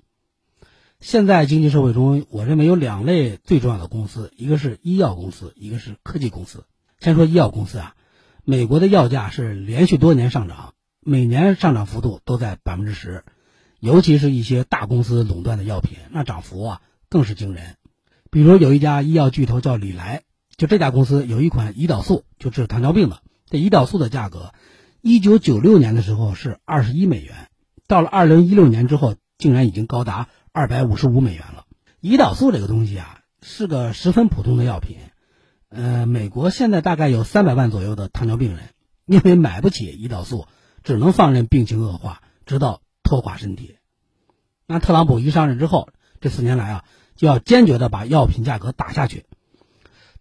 [1.00, 6.66] 现在经济社会中，我认为有两类最重要的公司，一个是医药公司，一个是科技公司。
[7.00, 7.96] 先说医药公司啊，
[8.44, 13.24] 美国的药价是连续多年上涨，每年上涨幅度都在百分之十，
[13.80, 17.78] 尤其是一些大公司垄断的药品，那涨幅啊更是惊人。
[18.30, 20.24] 比如有一家医药巨头叫李来，
[20.56, 23.22] 就这家公司有一款胰岛素，就治糖尿病的。
[23.50, 24.54] 这胰岛素的价格，
[25.02, 27.50] 一九九六年的时候是二十一美元，
[27.88, 31.66] 到了二零一六年之后，竟然已经高达二百五十五美元了。
[32.02, 34.98] 胰岛素这个东西啊，是个十分普通的药品。
[35.70, 38.70] 呃，美国现在大概有三百万左右的糖尿病人，
[39.06, 40.48] 因为买不起胰岛素，
[40.84, 43.76] 只能放任病情恶化，直到拖垮身体。
[44.66, 45.90] 那特朗普一上任之后，
[46.20, 46.86] 这四年来啊，
[47.16, 49.26] 就要坚决的把药品价格打下去。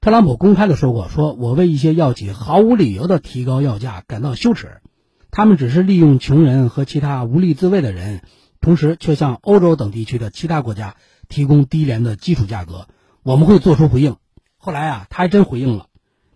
[0.04, 4.82] 特朗普公开的说过，说我为一些药企毫无理由的提高药价感到羞耻，
[5.30, 8.20] 他们只是利用穷人和其他无力自卫的人，
[8.60, 10.96] 同时却向欧洲等地区的其他国家
[11.30, 12.86] 提供低廉的基础价格。
[13.22, 14.16] 我们会做出回应。
[14.58, 15.86] 后来啊，他还真回应了，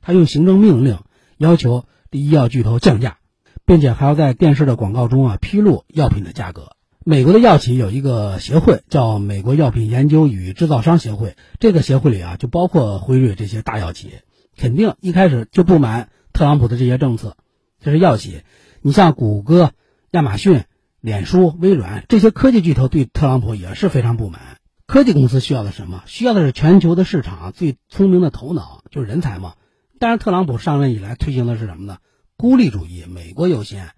[0.01, 1.01] 他用行政命令
[1.37, 3.19] 要求医药巨头降价，
[3.67, 6.73] 并且还要在电视的广告中啊披露药品的价格。
[7.11, 14.13] 美国的药企有一个协会叫美国药品研究与制造商协会，这个协会里啊就包括辉瑞这些大药企，
[14.59, 17.39] 肯定一开始就不满特朗普的这些政策。
[17.81, 18.43] 这是药企，
[18.83, 19.73] 你像谷歌、
[20.11, 20.65] 亚马逊、
[21.01, 24.59] 脸书、微软这些科技巨头对特朗普也是非常不满。
[24.87, 26.03] 科技公司需要的什么？
[26.05, 29.55] 需要的是全球的市场最聪明的头脑，就是人才嘛。
[29.99, 31.97] 但是特朗普上任以来推行的是什么呢？
[32.37, 33.93] 孤立主义，美国优先。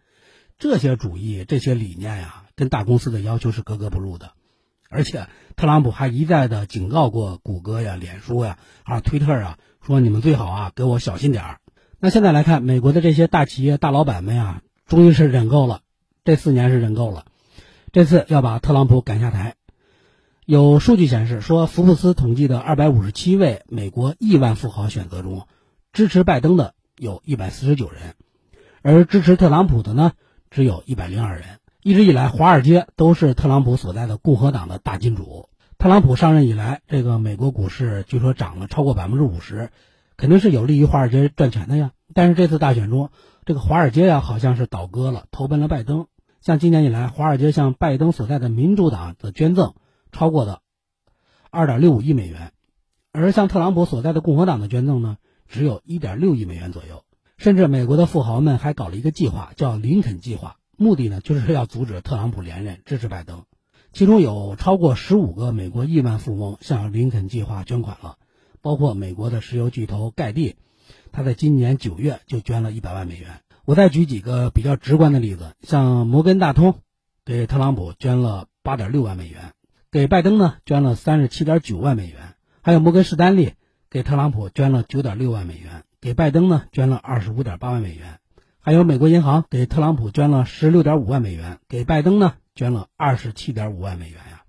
[0.60, 4.32] 这些主义、这些理念呀，跟大公司的要求是格格不入的，
[4.88, 11.60] 而且特朗普还一再的警告过谷歌呀、脸书呀、啊推特啊，说你们最好啊给我小心点儿。
[11.98, 15.82] 那现在来看，美国的这些大企业大老板们呀，终于是忍够了，
[16.24, 17.26] 这四年是忍够了，
[17.92, 19.54] 这次要把特朗普赶下台。
[20.46, 25.46] 有数据显示说，福布斯统计的二百五十七位美国亿万富豪选择中，
[25.92, 28.14] 支持拜登的有一百四十九人，
[28.82, 30.12] 而支持特朗普的呢？
[30.50, 31.59] 只有一百零二人。
[31.82, 35.48] 一直以来，华尔街都是特朗普所在的共和党的大金主。
[35.78, 39.70] 特朗普上任以来，这个美国股市据说涨了超过百分之五十，
[40.18, 41.92] 肯定是有利于华尔街赚钱的呀。
[42.12, 43.08] 但是这次大选中，
[43.46, 46.06] 这个华尔街呀好像是倒戈了，投奔了拜登。
[46.42, 49.72] 像今年以来，华尔街向拜登所在的民主党的捐赠
[50.12, 50.60] 超过的
[51.50, 52.52] 二点六五亿美元，
[53.10, 55.16] 而向特朗普所在的共和党的捐赠呢，
[55.48, 57.04] 只有一点六亿美元左右。
[57.38, 63.44] 甚至美国的富豪们还搞了一个计划，叫林肯计划，目的呢就是要阻止特朗普连任，支持拜登。
[63.92, 68.16] 其中有超过十五个美国亿万富翁向林肯计划捐款了，
[68.62, 70.56] 包括美国的石油巨头盖蒂，
[71.12, 73.42] 他在今年九月就捐了一百万美元。
[73.66, 76.78] 我再举几个比较直观的例子，像摩根大通
[77.26, 79.52] 给特朗普捐了八点六万美元，
[79.90, 83.52] 给拜登呢捐了三十七点九万美元，还有摩根士丹利
[83.90, 85.82] 给特朗普捐了九点六万美元。
[86.00, 88.19] 给拜登呢捐了二十五点八万美元，
[88.62, 94.42] 还有美国银行给特朗普捐了十六点五万美元，给拜登呢捐了二十七点五万美元呀。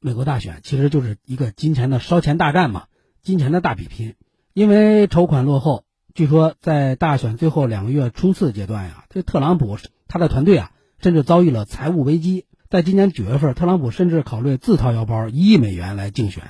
[0.00, 2.86] 美国大选其实就是一个金钱的烧钱大战嘛，
[3.20, 4.14] 金钱的大比拼。
[4.54, 12.46] 因为筹款落后，据说在大选最后两个月冲刺阶段呀，这特朗普他的团队啊甚至遭遇了财务危机。
[12.70, 16.42] 在今年九月份，特朗普甚至考虑自掏腰包一亿美元来竞选。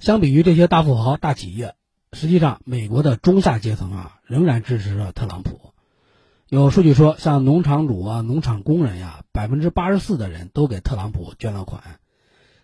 [0.00, 1.74] 相比于这些大富豪、大企业。
[2.12, 5.71] 实际上，美国的中下阶层啊，仍然支持着特朗普。
[6.52, 11.80] 有数据说，像农场主啊、农场工人呀，百分之八十四的人都给特朗普捐了款；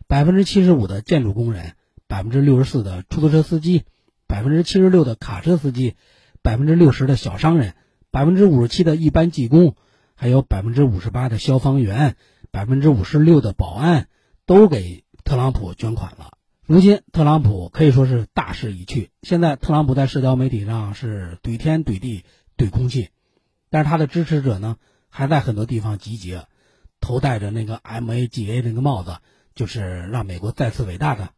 [0.06, 1.72] 百分之七十五的建筑工人，
[2.06, 3.84] 百分之六十四的出租车司机，
[4.26, 5.96] 百分之七十六的卡车司机，
[6.42, 7.72] 百分之六十的小商人，
[8.10, 9.74] 百分之五十七的一般技工，
[10.14, 12.16] 还有百分之五十八的消防员，
[12.50, 14.08] 百分之五十六的保安，
[14.44, 16.32] 都给特朗普捐款了。
[16.66, 19.08] 如今，特朗普可以说是大势已去。
[19.22, 22.26] 现在，特朗普在社交媒体上是怼天怼地
[22.58, 23.08] 怼空气，
[23.70, 24.76] 但是他的支持者呢，
[25.08, 26.46] 还在很多地方集结，
[27.00, 29.18] 头戴着那个 MAGA 那个帽子，
[29.54, 31.30] 就是让美国再次伟大的。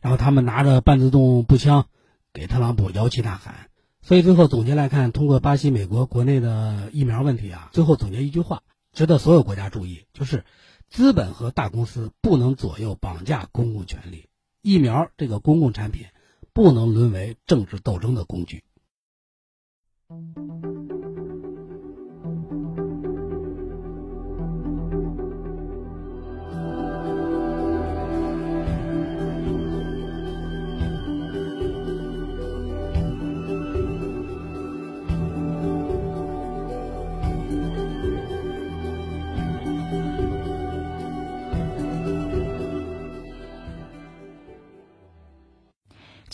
[0.00, 1.86] 然后他们拿着半自动步枪，
[2.32, 3.70] 给特朗普摇旗呐喊。
[4.02, 8.62] 所以最后总结来看，通过巴西、美国国内的疫苗问题啊，最后总结一句话，
[8.92, 10.44] 值得所有国家注意，就是
[10.90, 14.28] 资本和大公司不能左右绑架公共权利。
[14.60, 16.06] 疫苗这个公共产品，
[16.52, 18.62] 不能沦为政治斗争的工具。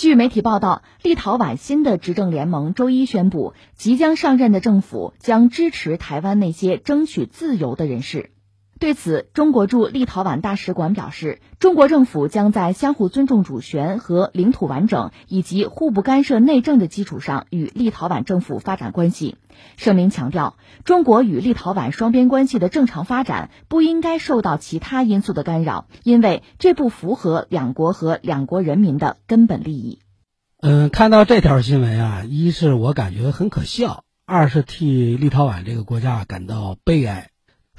[0.01, 8.31] 据媒体报道，立陶宛新的执政联盟周一宣布，即将上任的政府将支持台湾那些争取自由的人士。
[8.81, 19.37] 对此，中国驻立陶宛大使馆表示，中国政府将在相互尊重主权和领土完整以及互不干涉内政的基础上与立陶宛政府发展关系。
[19.77, 29.99] 声明强调，中国与立陶宛双边关系的正常发展不应该受到其他因素的干扰，因为这不符合两国和两国人民的根本利益。
[30.63, 37.29] 嗯，看到这条新闻啊，一是我感觉很可笑，二是替立陶宛这个国家感到悲哀。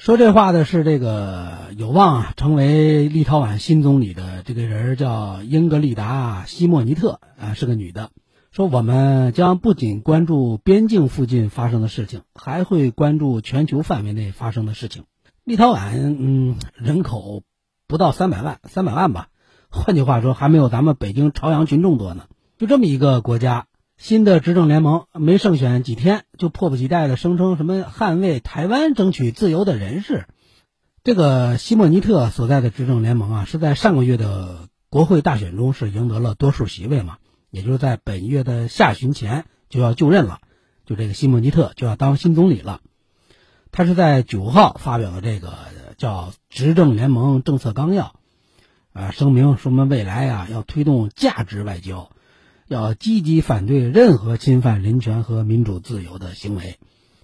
[0.03, 8.09] 说这话的是这个有望啊成为立陶宛新总理的这个人叫英格丽达·西莫尼特啊，是个女的。
[8.51, 15.03] 说我们将不仅关注边境附近发生的事情，还会关注全球范围内发生的事情。
[15.43, 17.43] 立陶宛，嗯，人口
[17.87, 19.27] 不到三百万，三百万吧。
[19.69, 22.23] 换句话说，还没有咱们北京朝阳群众多呢。
[22.57, 23.67] 就这么一个国家，
[24.01, 30.25] 新的执政联盟没胜选几天，就迫不及待的声称什么捍卫台湾、争取自由的人士，
[31.03, 37.17] 这个西莫尼特所在的执政联盟啊，是在上个月的国会大选中是赢得了多数席位嘛，
[37.51, 40.39] 也就是在本月的下旬前就要就任了，
[40.87, 42.81] 就这个西莫尼特就要当新总理了。
[43.71, 45.53] 他是在九号发表了这个
[45.95, 48.15] 叫执政联盟政策纲要，
[48.93, 52.09] 啊，声明说我们未来啊要推动价值外交，
[52.73, 56.77] 要积极反对任何侵犯人权和民主自由的行为，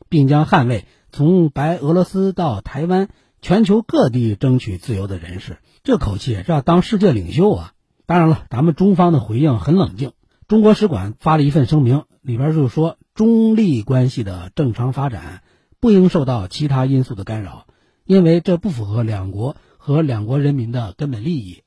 [0.10, 3.10] 并将捍卫从白俄罗斯到台湾。
[3.40, 7.74] 全球各地争取自由的人士，这口气是要当世界领袖啊！
[8.08, 10.14] 当然了，咱们中方的回应很冷静。
[10.48, 15.44] 中国使馆发了一份声明，里边就说中立关系的正常发展
[15.80, 17.68] 不应受到其他因素的干扰，
[18.06, 21.62] 因为这不符合两国和两国人民的根本利益。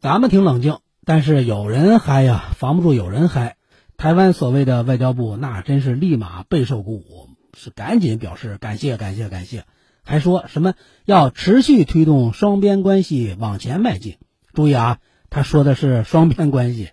[0.00, 0.78] 咱们挺冷静，
[1.12, 3.56] 但是有人嗨呀，防不住有人嗨。
[3.96, 9.64] 台湾所谓的外交部那真是立马备受鼓舞，是赶紧表示感谢感谢感谢。
[10.04, 14.18] 还说什么要持续推动双边关系往前迈进？
[14.54, 14.98] 注意啊，
[15.30, 16.90] 他说的是双边关系。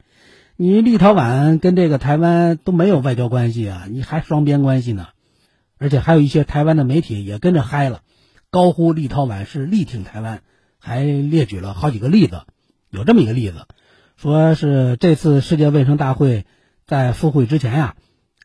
[0.55, 5.09] 你立陶宛跟这个台湾都没有外交关系啊，你还双边关系呢？
[5.77, 8.01] 而且还有一些台湾的媒体也跟着嗨了，
[8.49, 10.41] 高呼立陶宛是力挺台湾，
[10.79, 12.41] 还列举了好几个例子。
[12.89, 13.67] 有这么一个例子，
[14.17, 16.47] 说是这次世界卫生大会
[16.87, 17.95] 在复会之前呀，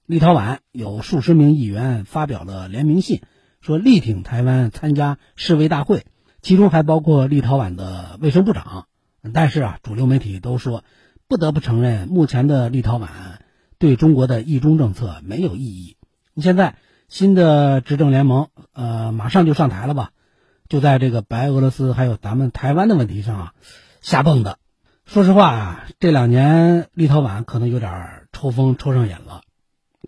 [0.04, 3.22] 立陶宛有数十名议员发表了联名信。
[3.62, 6.04] 说力挺台湾参加世卫大会，
[6.42, 8.86] 其中还包括立陶宛的卫生部长。
[9.32, 10.84] 但是啊，主流媒体都说，
[11.26, 13.06] 不得不承认，目前的立陶宛
[13.78, 15.96] 对中国的一中政策没有意义。
[16.36, 16.76] 现在
[17.08, 20.10] 新的执政联盟，呃，马上就上台了吧？
[20.68, 23.54] 就在这个白俄罗斯还有咱们台湾的问题上啊，
[24.02, 24.58] 瞎蹦的。
[25.12, 29.42] 说实话啊，这两年立陶宛可能有点抽风抽上瘾了，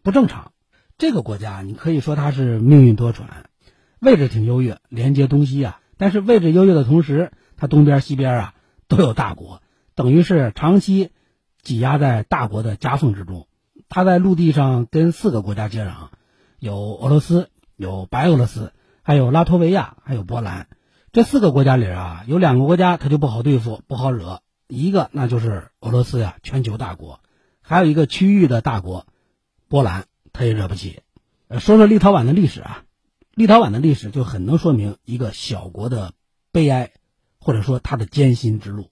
[0.03, 0.53] 不正常。
[0.97, 3.25] 这个国家，你可以说它是命运多舛，
[4.01, 5.79] 位置挺优越，连接东西啊。
[5.99, 8.55] 但是位置优越的同时，它东边西边啊
[8.89, 9.61] 都有大国，
[9.95, 11.11] 等于是长期
[11.61, 13.47] 挤压在大国的夹缝之中。
[13.91, 15.91] 它在陆地上跟四个国家接壤，
[16.59, 20.67] 有俄罗斯，有白俄罗斯，还有拉脱维亚，还有波兰。
[21.13, 24.41] 这四个国家里啊，有两个国家它就不好对付，不好惹。
[24.75, 27.21] 一个那就是俄罗斯呀，全球大国；
[27.61, 29.07] 还有一个区域的大国，
[29.69, 30.07] 波兰。
[30.37, 31.01] 他也惹不起。
[31.61, 32.83] 说说立陶宛的历史啊，
[33.35, 36.13] 立陶宛的历史就很能说明一个小国的
[36.51, 36.91] 悲哀，
[37.39, 38.91] 或者说它的艰辛之路。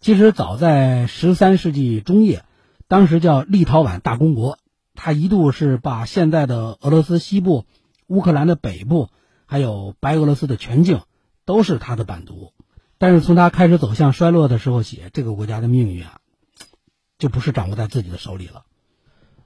[0.00, 2.46] 其实早在十三世纪中叶，
[2.88, 4.58] 当时叫立陶宛大公国，
[4.94, 7.66] 它一度是把现在的俄罗斯西部、
[8.06, 9.10] 乌克兰的北部，
[9.44, 11.02] 还有白俄罗斯的全境
[11.44, 12.54] 都是它的版图。
[13.00, 16.18] 但是从他开始走向衰落的时候起，这个国家的命运啊，
[17.18, 18.64] 就不是掌握在自己的手里了。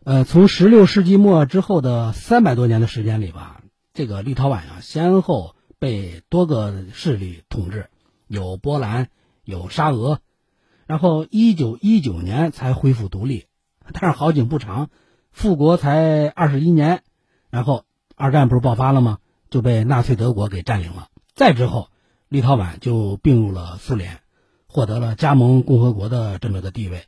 [0.02, 7.90] 呃，从十六世纪末之后的三百多年的时间里吧，这个立陶宛啊，先后被多个势力统治，
[8.26, 9.09] 有波兰，
[9.44, 10.18] 有沙俄，
[10.88, 13.46] 然后一九一九年才恢复独立，
[13.92, 14.90] 但是好景不长，
[15.30, 17.05] 复国才二十一年，
[17.50, 17.84] 然后
[18.16, 19.18] 二战不是爆发了吗？
[19.48, 21.07] 就被纳粹德国给占领了。
[21.36, 21.88] 再之后，
[22.29, 24.20] 立陶宛就并入了苏联，
[24.66, 27.05] 获得了加盟共和国的这么个地位，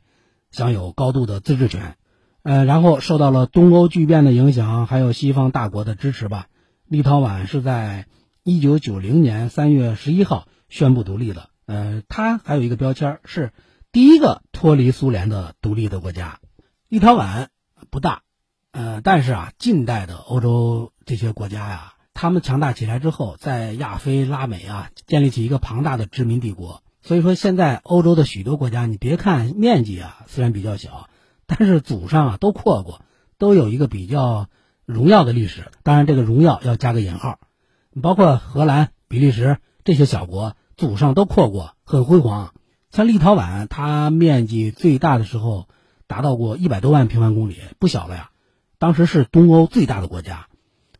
[0.51, 1.97] 享有高度的自治权。
[2.43, 6.47] 呃，然后受到了东欧巨变的影响，还有西方大国的支持吧。
[6.85, 8.05] 立陶宛是在
[8.43, 11.49] 一九九零年三月十一号宣布独立的。
[11.65, 13.51] 呃，它还有一个标签是
[13.91, 16.39] 第一个脱离苏联的独立的国家。
[16.87, 17.47] 立陶宛
[17.89, 18.21] 不大，
[18.71, 26.81] 呃，但是啊，近代的欧洲这些国家呀，他们强大起来之后，在亚非拉美啊，建立起一个庞大的殖民帝国。
[27.03, 31.11] 所以说，现在欧洲的许多国家，你别看面积啊，虽然比较小。
[31.45, 33.01] 但是祖上啊都扩过，
[33.37, 34.47] 都有一个比较
[34.83, 35.71] 荣耀的历史。
[35.83, 37.37] 当然，这个荣耀要加个引号。
[38.01, 42.51] 包括荷兰、比利时这些小国，祖上都扩过，很辉煌。
[42.89, 45.67] 像立陶宛，它面积最大的时候
[46.07, 48.31] 达到过一百多万平方公里，不小了呀。
[48.79, 50.47] 当时是东欧最大的国家，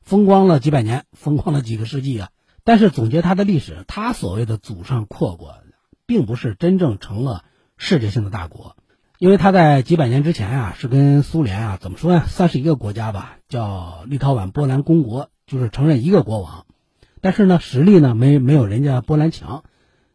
[0.07, 2.29] 风光了几百年，风光了几个世纪啊。
[2.63, 5.57] 但是总结他的历史，他所谓的祖上扩过，
[6.05, 7.43] 并不是真正成了
[7.75, 8.77] 世界性的大国。
[9.17, 16.65] 因为他在几百年之前啊，是跟苏联啊，怎么说呀，算是一个国家吧，叫立陶宛波兰公国，就是承认一个国王，
[17.19, 19.65] 但是呢，实力呢没没有人家波兰强，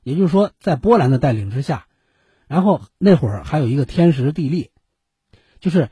[0.03, 1.85] 也就是说，在波兰的带领之下，
[2.47, 4.71] 然后那会儿还有一个天时地利，
[5.61, 5.91] 就是，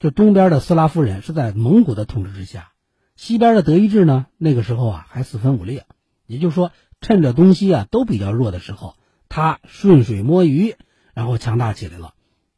[0.00, 2.72] 就东边的斯拉夫人是在蒙古的统治之下，
[3.18, 5.86] 西边的德意志呢，那个时候啊还四分五裂，
[6.28, 8.94] 也就是说，趁着东西啊都比较弱的时候，
[9.28, 10.76] 他顺水摸鱼，
[11.14, 12.14] 然后强大起来了。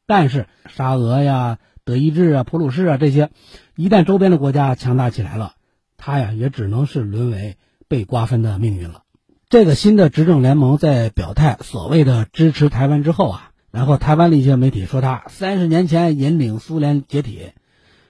[0.06, 3.30] 但是沙俄呀、德意志啊、普鲁士啊这些，
[3.74, 5.54] 一旦周边的国家强大起来了，
[5.96, 7.56] 他呀也只能是沦为
[7.88, 9.04] 被瓜分的命运了。
[9.48, 17.52] 这个新的执政联盟在表态所谓的支持台湾之后啊，然后台湾的一些媒体说他三十年前引领苏联解体，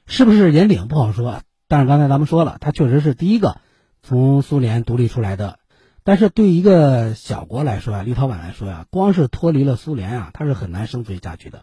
[0.05, 1.43] 是不是引领不好说。
[1.71, 3.61] 但是刚才咱们说了，他确实是第一个
[4.03, 5.61] 从苏联独立出来的。
[6.03, 11.63] 但是对一个小国来说啊，立陶宛来说呀，光是脱离了苏联啊，他是很难生存下去的。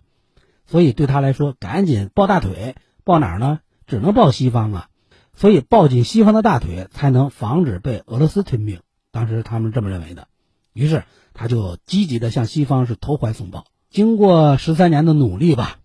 [0.66, 3.60] 所以对他来说，赶紧抱大腿，抱哪儿呢？
[3.86, 4.88] 只能抱西方啊。
[5.34, 8.80] 所以抱紧西方的大腿，才能防止被俄罗斯吞并。
[9.12, 10.30] 当时他们这么认为的。
[10.72, 11.04] 于是
[11.34, 13.66] 他就积极的向西方是投怀送抱。
[13.90, 15.80] 经过十三年的努力吧，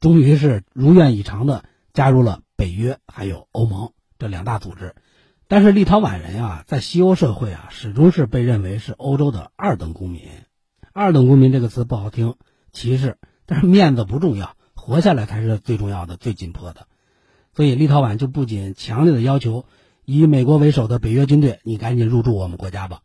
[0.00, 4.94] 终于是如愿以偿的加入了北约还有欧盟这两大组织。
[5.48, 10.22] 但是立陶宛人啊，在西欧社会啊，始终是被认为是欧洲的二等公民。
[10.92, 12.34] 二等公民这个词不好听，
[12.72, 16.88] 歧视，但是面子不重要，活下来才是最重要的、最紧迫的。
[17.54, 19.66] 所以立陶宛就不仅强烈的要求
[20.04, 23.02] 以美国为首的北约军队，你赶紧入驻我们国家吧，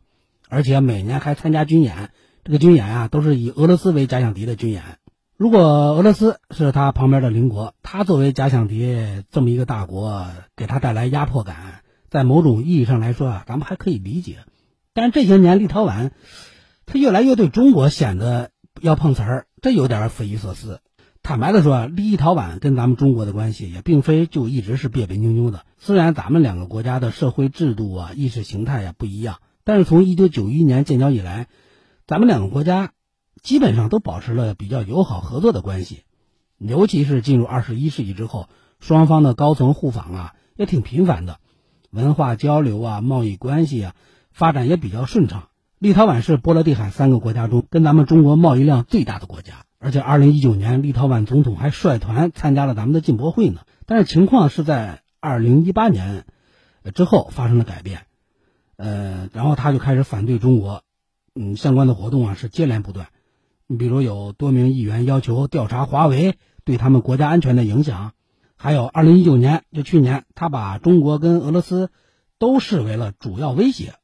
[0.48, 2.10] 而且每年还参加军演。
[2.44, 4.98] 这个军演啊，都是以俄罗斯为假想敌的军演。
[5.36, 11.82] 如果俄罗斯是他旁边的邻国，他作为假想敌这么一个大国，给他带来压迫感。
[12.10, 14.40] 在某种意义上来说啊，咱们还可以理解，
[14.92, 16.10] 但是这些年立陶宛，
[16.84, 20.80] 他越来越对中国显得要碰瓷儿，这有点匪夷所思。
[21.22, 25.64] 坦白的说，立陶宛跟咱们中国的关系也并非就一直是别别扭扭的。
[25.78, 31.46] 虽然咱们两个国家的社会制度啊、意识形态呀不一样，但是从一九九一年建交以来，
[32.06, 32.92] 咱们两个国家
[33.42, 36.04] 基本上都保持了比较友好合作的关系。
[36.58, 41.38] 尤其是进入二十一世纪之后，双方的高层互访啊也挺频繁的。
[41.90, 43.94] 文化交流啊，贸易关系啊，
[44.30, 45.48] 发展也比较顺畅。
[45.78, 53.62] 立陶宛是波罗的海三个国家中跟咱们中国贸易量最大的国家，而且二零一九年立陶宛总统还率团参加了咱们的进博会呢。
[53.84, 56.24] 但是情况是在二零一八年
[56.94, 58.06] 之后发生了改变，
[58.76, 60.84] 呃，然后他就开始反对中国，
[61.34, 63.08] 嗯，相关的活动啊是接连不断。
[63.78, 68.12] 比如有多名议员要求调查华为对他们国家安全的影响。
[68.56, 71.90] 还有，二零一九年就去年，他把中国跟俄罗斯
[72.38, 73.94] 都视为了主要威胁，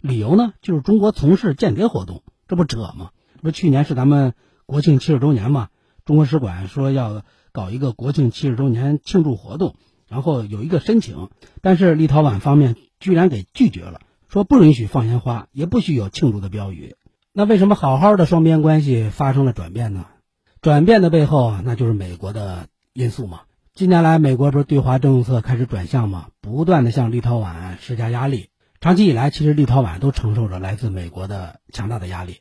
[0.00, 3.10] 理由呢就是中国从事间谍活动，这不扯吗？
[3.40, 4.34] 不是，去年是咱们
[4.66, 5.68] 国庆七十周年嘛，
[6.04, 7.22] 中国使馆说要
[7.52, 9.76] 搞一个国庆七十周年庆祝活动，
[10.08, 11.28] 然后有一个申请，
[11.62, 16.96] 但是立陶宛方面居然给拒绝了，说不允许放烟花，也不许有庆祝的标语。
[17.32, 20.06] 那为什么好好的双边关系发生了转变呢？
[20.60, 23.42] 转变的背后，那就是美国的因素嘛。
[23.74, 26.30] 近年来，美国不是对华政策开始转向吗？
[26.40, 28.48] 不断的向立陶宛施加压力。
[28.80, 32.38] 长期以来，其实立陶宛都承受着来自美国的强大的压力，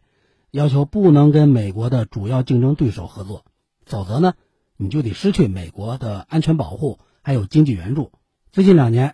[0.49, 3.43] 要求不能跟美国的主要竞争对手合作，
[3.85, 4.33] 否则呢，
[4.77, 8.11] 你就得失去美国的安全保护，还有经济援助。
[8.51, 9.13] 最近两年，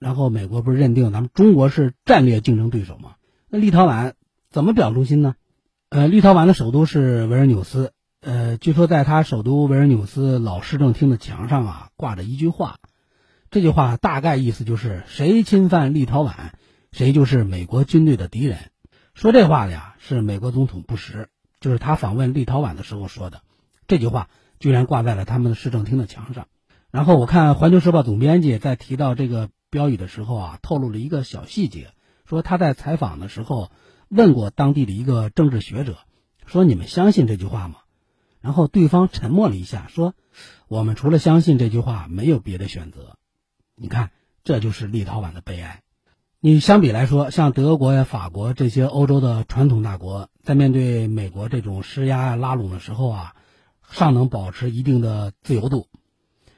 [0.00, 3.14] 然后美国不是认定咱们中国是战略竞争对手吗？
[3.48, 4.14] 那立陶宛
[4.50, 5.36] 怎么表忠心呢？
[5.90, 7.92] 呃，立陶宛的首都是维尔纽斯。
[8.20, 12.78] 呃，据说在他首都维尔纽斯老市政厅的墙上啊，挂着一句话，
[13.52, 16.32] 这句话大概意思就是：谁侵犯立陶宛，
[16.90, 18.72] 谁就是美国军队的敌人。
[19.14, 21.28] 说这话的呀，是美国总统布什，
[21.60, 23.42] 就是他访问立陶宛的时候说的。
[23.86, 26.48] 这句话居然挂在了他们的市政厅的墙上。
[26.90, 31.92] 然后我看《环球时报》总编辑在提到这个标语的时候啊，透露了一个小细节，
[32.26, 33.70] 说他在采访的时候
[34.10, 35.96] 问过当地的一个政治学者，
[36.44, 37.76] 说你们相信这句话吗？
[38.40, 40.14] 然后对方沉默了一下，说
[40.66, 43.16] ：“我们除了相信这句话，没有别的选择。”
[43.76, 44.10] 你看，
[44.42, 45.82] 这就是立陶宛的悲哀。
[46.40, 53.34] 你相比来说，像德国呀、法国这些欧洲的传统大国，在面对美国这种施压拉拢的时候啊，
[53.90, 55.86] 尚能保持一定的自由度。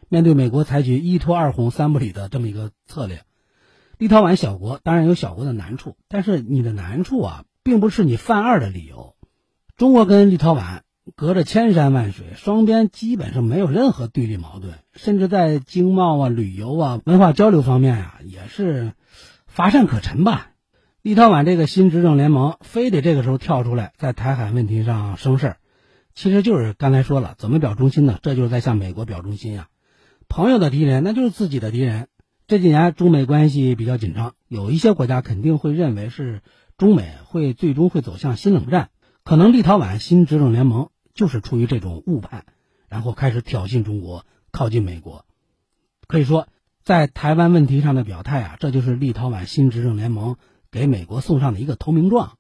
[0.09, 3.25] 面对美国采取一拖二哄三不理的这么一个策略，
[4.03, 9.15] 立陶宛小国当然有小国的难处，但是你的难处啊，并不是你犯二的理由。
[9.77, 10.81] 中国跟立陶宛。
[11.17, 18.93] 隔着千山万水，双边基本上没有任何对立矛盾，甚至在经贸啊、旅游啊、文化交流方面啊，也是
[19.47, 20.53] 乏善可陈吧。
[21.03, 25.57] 立陶宛这个新执政联盟非得这个时候跳出来，在台海问题上生事儿，
[26.15, 28.21] 其实就是刚才说了，怎么表忠心呢？
[28.23, 29.67] 这就是在向美国表忠心呀。
[30.29, 32.07] 朋友的敌人，那就是自己的敌人。
[32.47, 36.43] 这几年中美关系比较紧张，有一些国家肯定会认为是
[36.77, 38.91] 中美会最终会走向新冷战。
[39.25, 42.45] 可能立陶宛新执政联盟就是出于这种误判，
[42.89, 45.25] 然后开始挑衅中国，靠近美国。
[46.09, 46.49] 可以说，
[46.83, 50.37] 在台湾问题上的表态啊，这就是立陶宛新执政联盟
[50.71, 52.37] 给美国送上的一个投名状。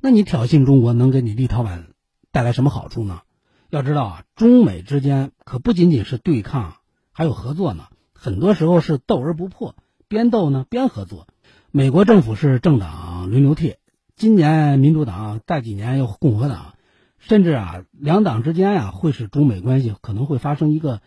[0.00, 1.84] 那你挑衅中国，能给你立陶宛
[2.32, 3.20] 带来什么好处呢？
[3.68, 6.76] 要知道啊，中美之间可不仅仅是对抗，
[7.12, 7.88] 还有合作呢。
[8.24, 9.74] 很多时候是斗而不破，
[10.06, 11.26] 边斗呢边合作。
[11.72, 13.74] 美国政府是政党轮流替。
[14.14, 16.74] 今年民主党，再几年又共和党，
[17.18, 21.00] 甚至啊，两党之间啊，会使中美关系可能会发生一个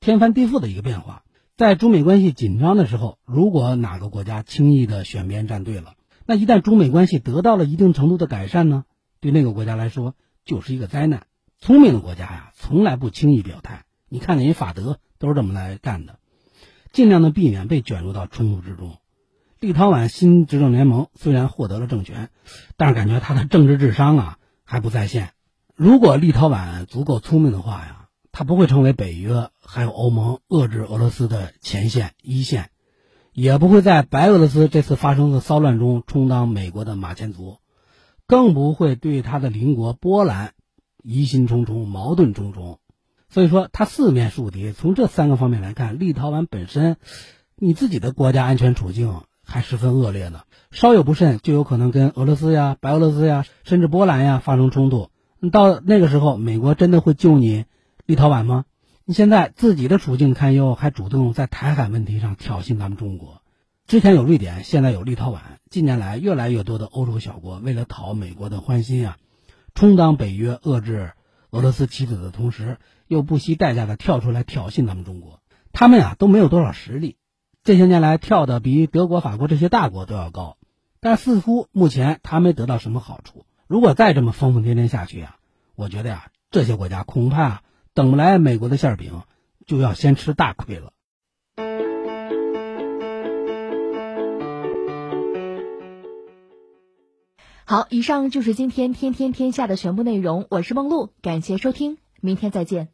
[0.00, 1.22] 天翻地覆的一个变化。
[1.56, 5.94] 在中美关系紧张的时候，如果哪个国家轻易的选边站队了，
[6.26, 8.84] 那一旦中美关系得到了一定程度的改善呢，
[9.20, 11.28] 对那个国家来说就是一个灾难。
[11.60, 13.84] 聪明的国家呀，从来不轻易表态。
[14.08, 16.17] 你看，人家法德都是这么来干的，
[16.98, 18.96] 尽量的避免被卷入到冲突之中。
[19.60, 22.28] 立陶宛新执政联盟虽然获得了政权，
[22.76, 25.30] 但是感觉他的政治智商啊还不在线。
[25.76, 32.70] 如果立陶宛足够聪明的话呀，他不会成为北约还有欧盟遏制俄罗斯的前线一线，
[33.32, 37.58] 也不会在白俄罗斯这次发生的骚乱中充当美国的马前卒，
[38.26, 40.52] 更不会对他的邻国波兰
[41.00, 42.80] 疑心重重、矛盾重重。
[43.30, 44.72] 所以说，他四面树敌。
[44.72, 46.96] 从这三个方面来看，立陶宛本身，
[47.56, 50.42] 你自己的国家安全处境还十分恶劣呢。
[50.70, 55.10] 稍有不慎，就有可能跟俄罗斯呀、白俄罗斯呀，甚至波兰呀发生冲突。
[55.52, 57.66] 到那个时候，美国真的会救你
[58.06, 58.64] 立陶宛吗？
[59.04, 63.42] 你现在自己的处境堪忧，还主动在台海问题上挑衅咱们中国。
[63.86, 65.38] 之前有瑞典，现在有立陶宛。
[65.70, 69.16] 近年来，越来越多的欧洲小国为了讨美国的欢心啊，
[69.74, 71.12] 充当北约遏制。
[71.50, 72.76] 俄罗斯棋子的同时，
[73.08, 75.40] 又不惜代价的跳出来挑衅咱们中国，
[75.72, 77.16] 他们呀都没有多少实力，
[77.64, 80.58] 这些年来跳的比德国、法国这些大国都要高，
[81.00, 83.46] 但似乎目前他没得到什么好处。
[83.66, 85.36] 如果再这么疯疯癫癫下去呀，
[85.74, 87.62] 我觉得呀，这些国家恐怕
[87.94, 89.22] 等不来美国的馅饼，
[89.66, 90.92] 就要先吃大亏了。
[97.64, 100.46] 好，以上就是今天天天天下的全部内容。
[100.48, 102.88] 我是梦露，感谢收听，明天再见。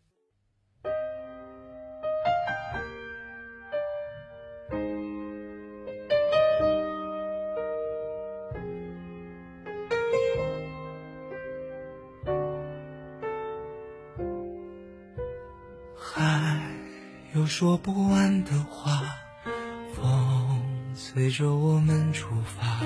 [17.56, 19.00] 说不完的话，
[19.94, 20.60] 风
[20.96, 22.80] 随着我们出发。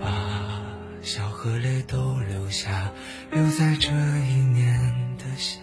[0.00, 0.06] 把
[1.02, 2.92] 笑和泪都留下，
[3.32, 5.58] 留在这一年的夏。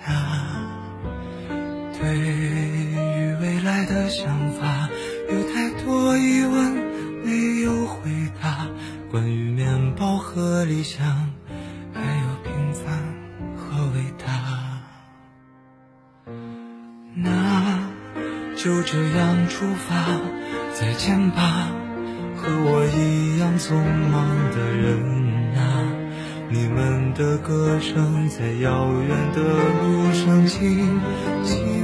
[1.97, 4.89] 对于未来的想法，
[5.31, 6.73] 有太多疑问
[7.23, 8.11] 没有回
[8.41, 8.67] 答。
[9.09, 11.18] 关于面包和理想，
[19.59, 19.93] 出发，
[20.73, 21.67] 再见吧，
[22.37, 23.75] 和我一样匆
[24.09, 25.03] 忙的人
[25.57, 25.83] 啊。
[26.49, 29.41] 你们的歌声在遥远的
[29.81, 31.01] 路上轻
[31.43, 31.78] 轻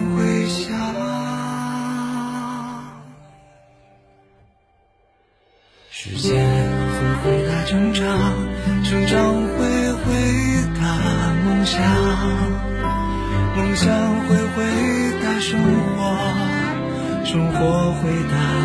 [18.32, 18.65] 答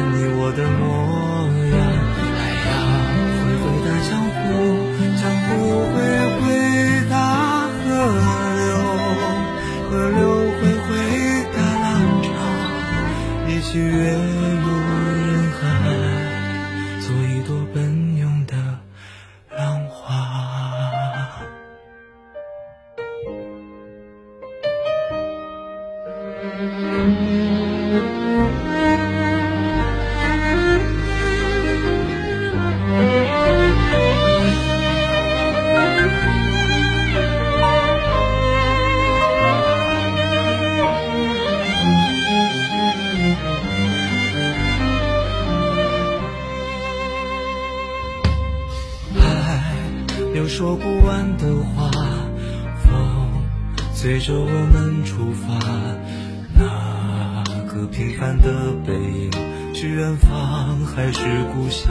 [61.03, 61.23] 还是
[61.55, 61.89] 故乡？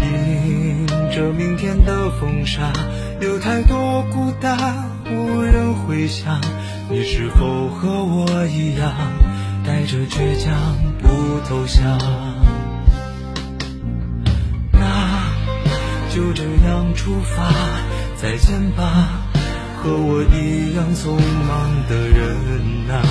[0.00, 2.72] 迎着明天的风沙，
[3.20, 4.56] 有太多孤单
[5.04, 6.40] 无人回响。
[6.88, 8.90] 你是否和我一样，
[9.66, 10.54] 带着倔强
[11.02, 11.98] 不投降？
[14.72, 15.28] 那
[16.08, 17.52] 就这样出发，
[18.16, 19.28] 再见吧，
[19.76, 21.10] 和我一样匆
[21.46, 23.02] 忙的人啊！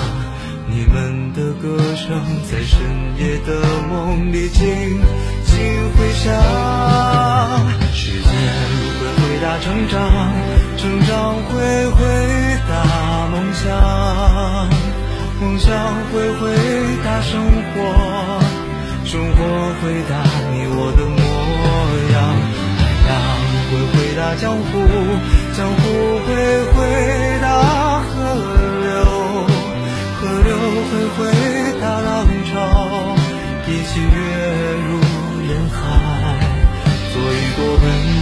[0.76, 2.20] 你们的歌声
[2.50, 2.80] 在深
[3.16, 4.66] 夜的梦里轻
[5.46, 5.54] 轻
[5.94, 6.34] 回响。
[7.92, 8.26] 时间
[8.98, 10.02] 会回答成长，
[10.76, 11.54] 成长会
[11.90, 12.02] 回
[12.68, 12.74] 答
[13.30, 13.70] 梦想，
[15.40, 15.70] 梦想
[16.10, 16.42] 会回
[17.04, 18.42] 答生活，
[19.04, 19.38] 生活
[19.80, 21.22] 回答你我的模
[22.10, 22.14] 样。
[22.80, 23.14] 海洋
[23.70, 24.82] 会回答江湖，
[25.56, 26.34] 江湖会
[26.74, 27.93] 回答。
[30.44, 33.16] 流会回到浪潮
[33.66, 34.06] 一起跃
[34.86, 35.00] 入
[35.48, 35.78] 人海
[37.12, 38.13] 做一朵温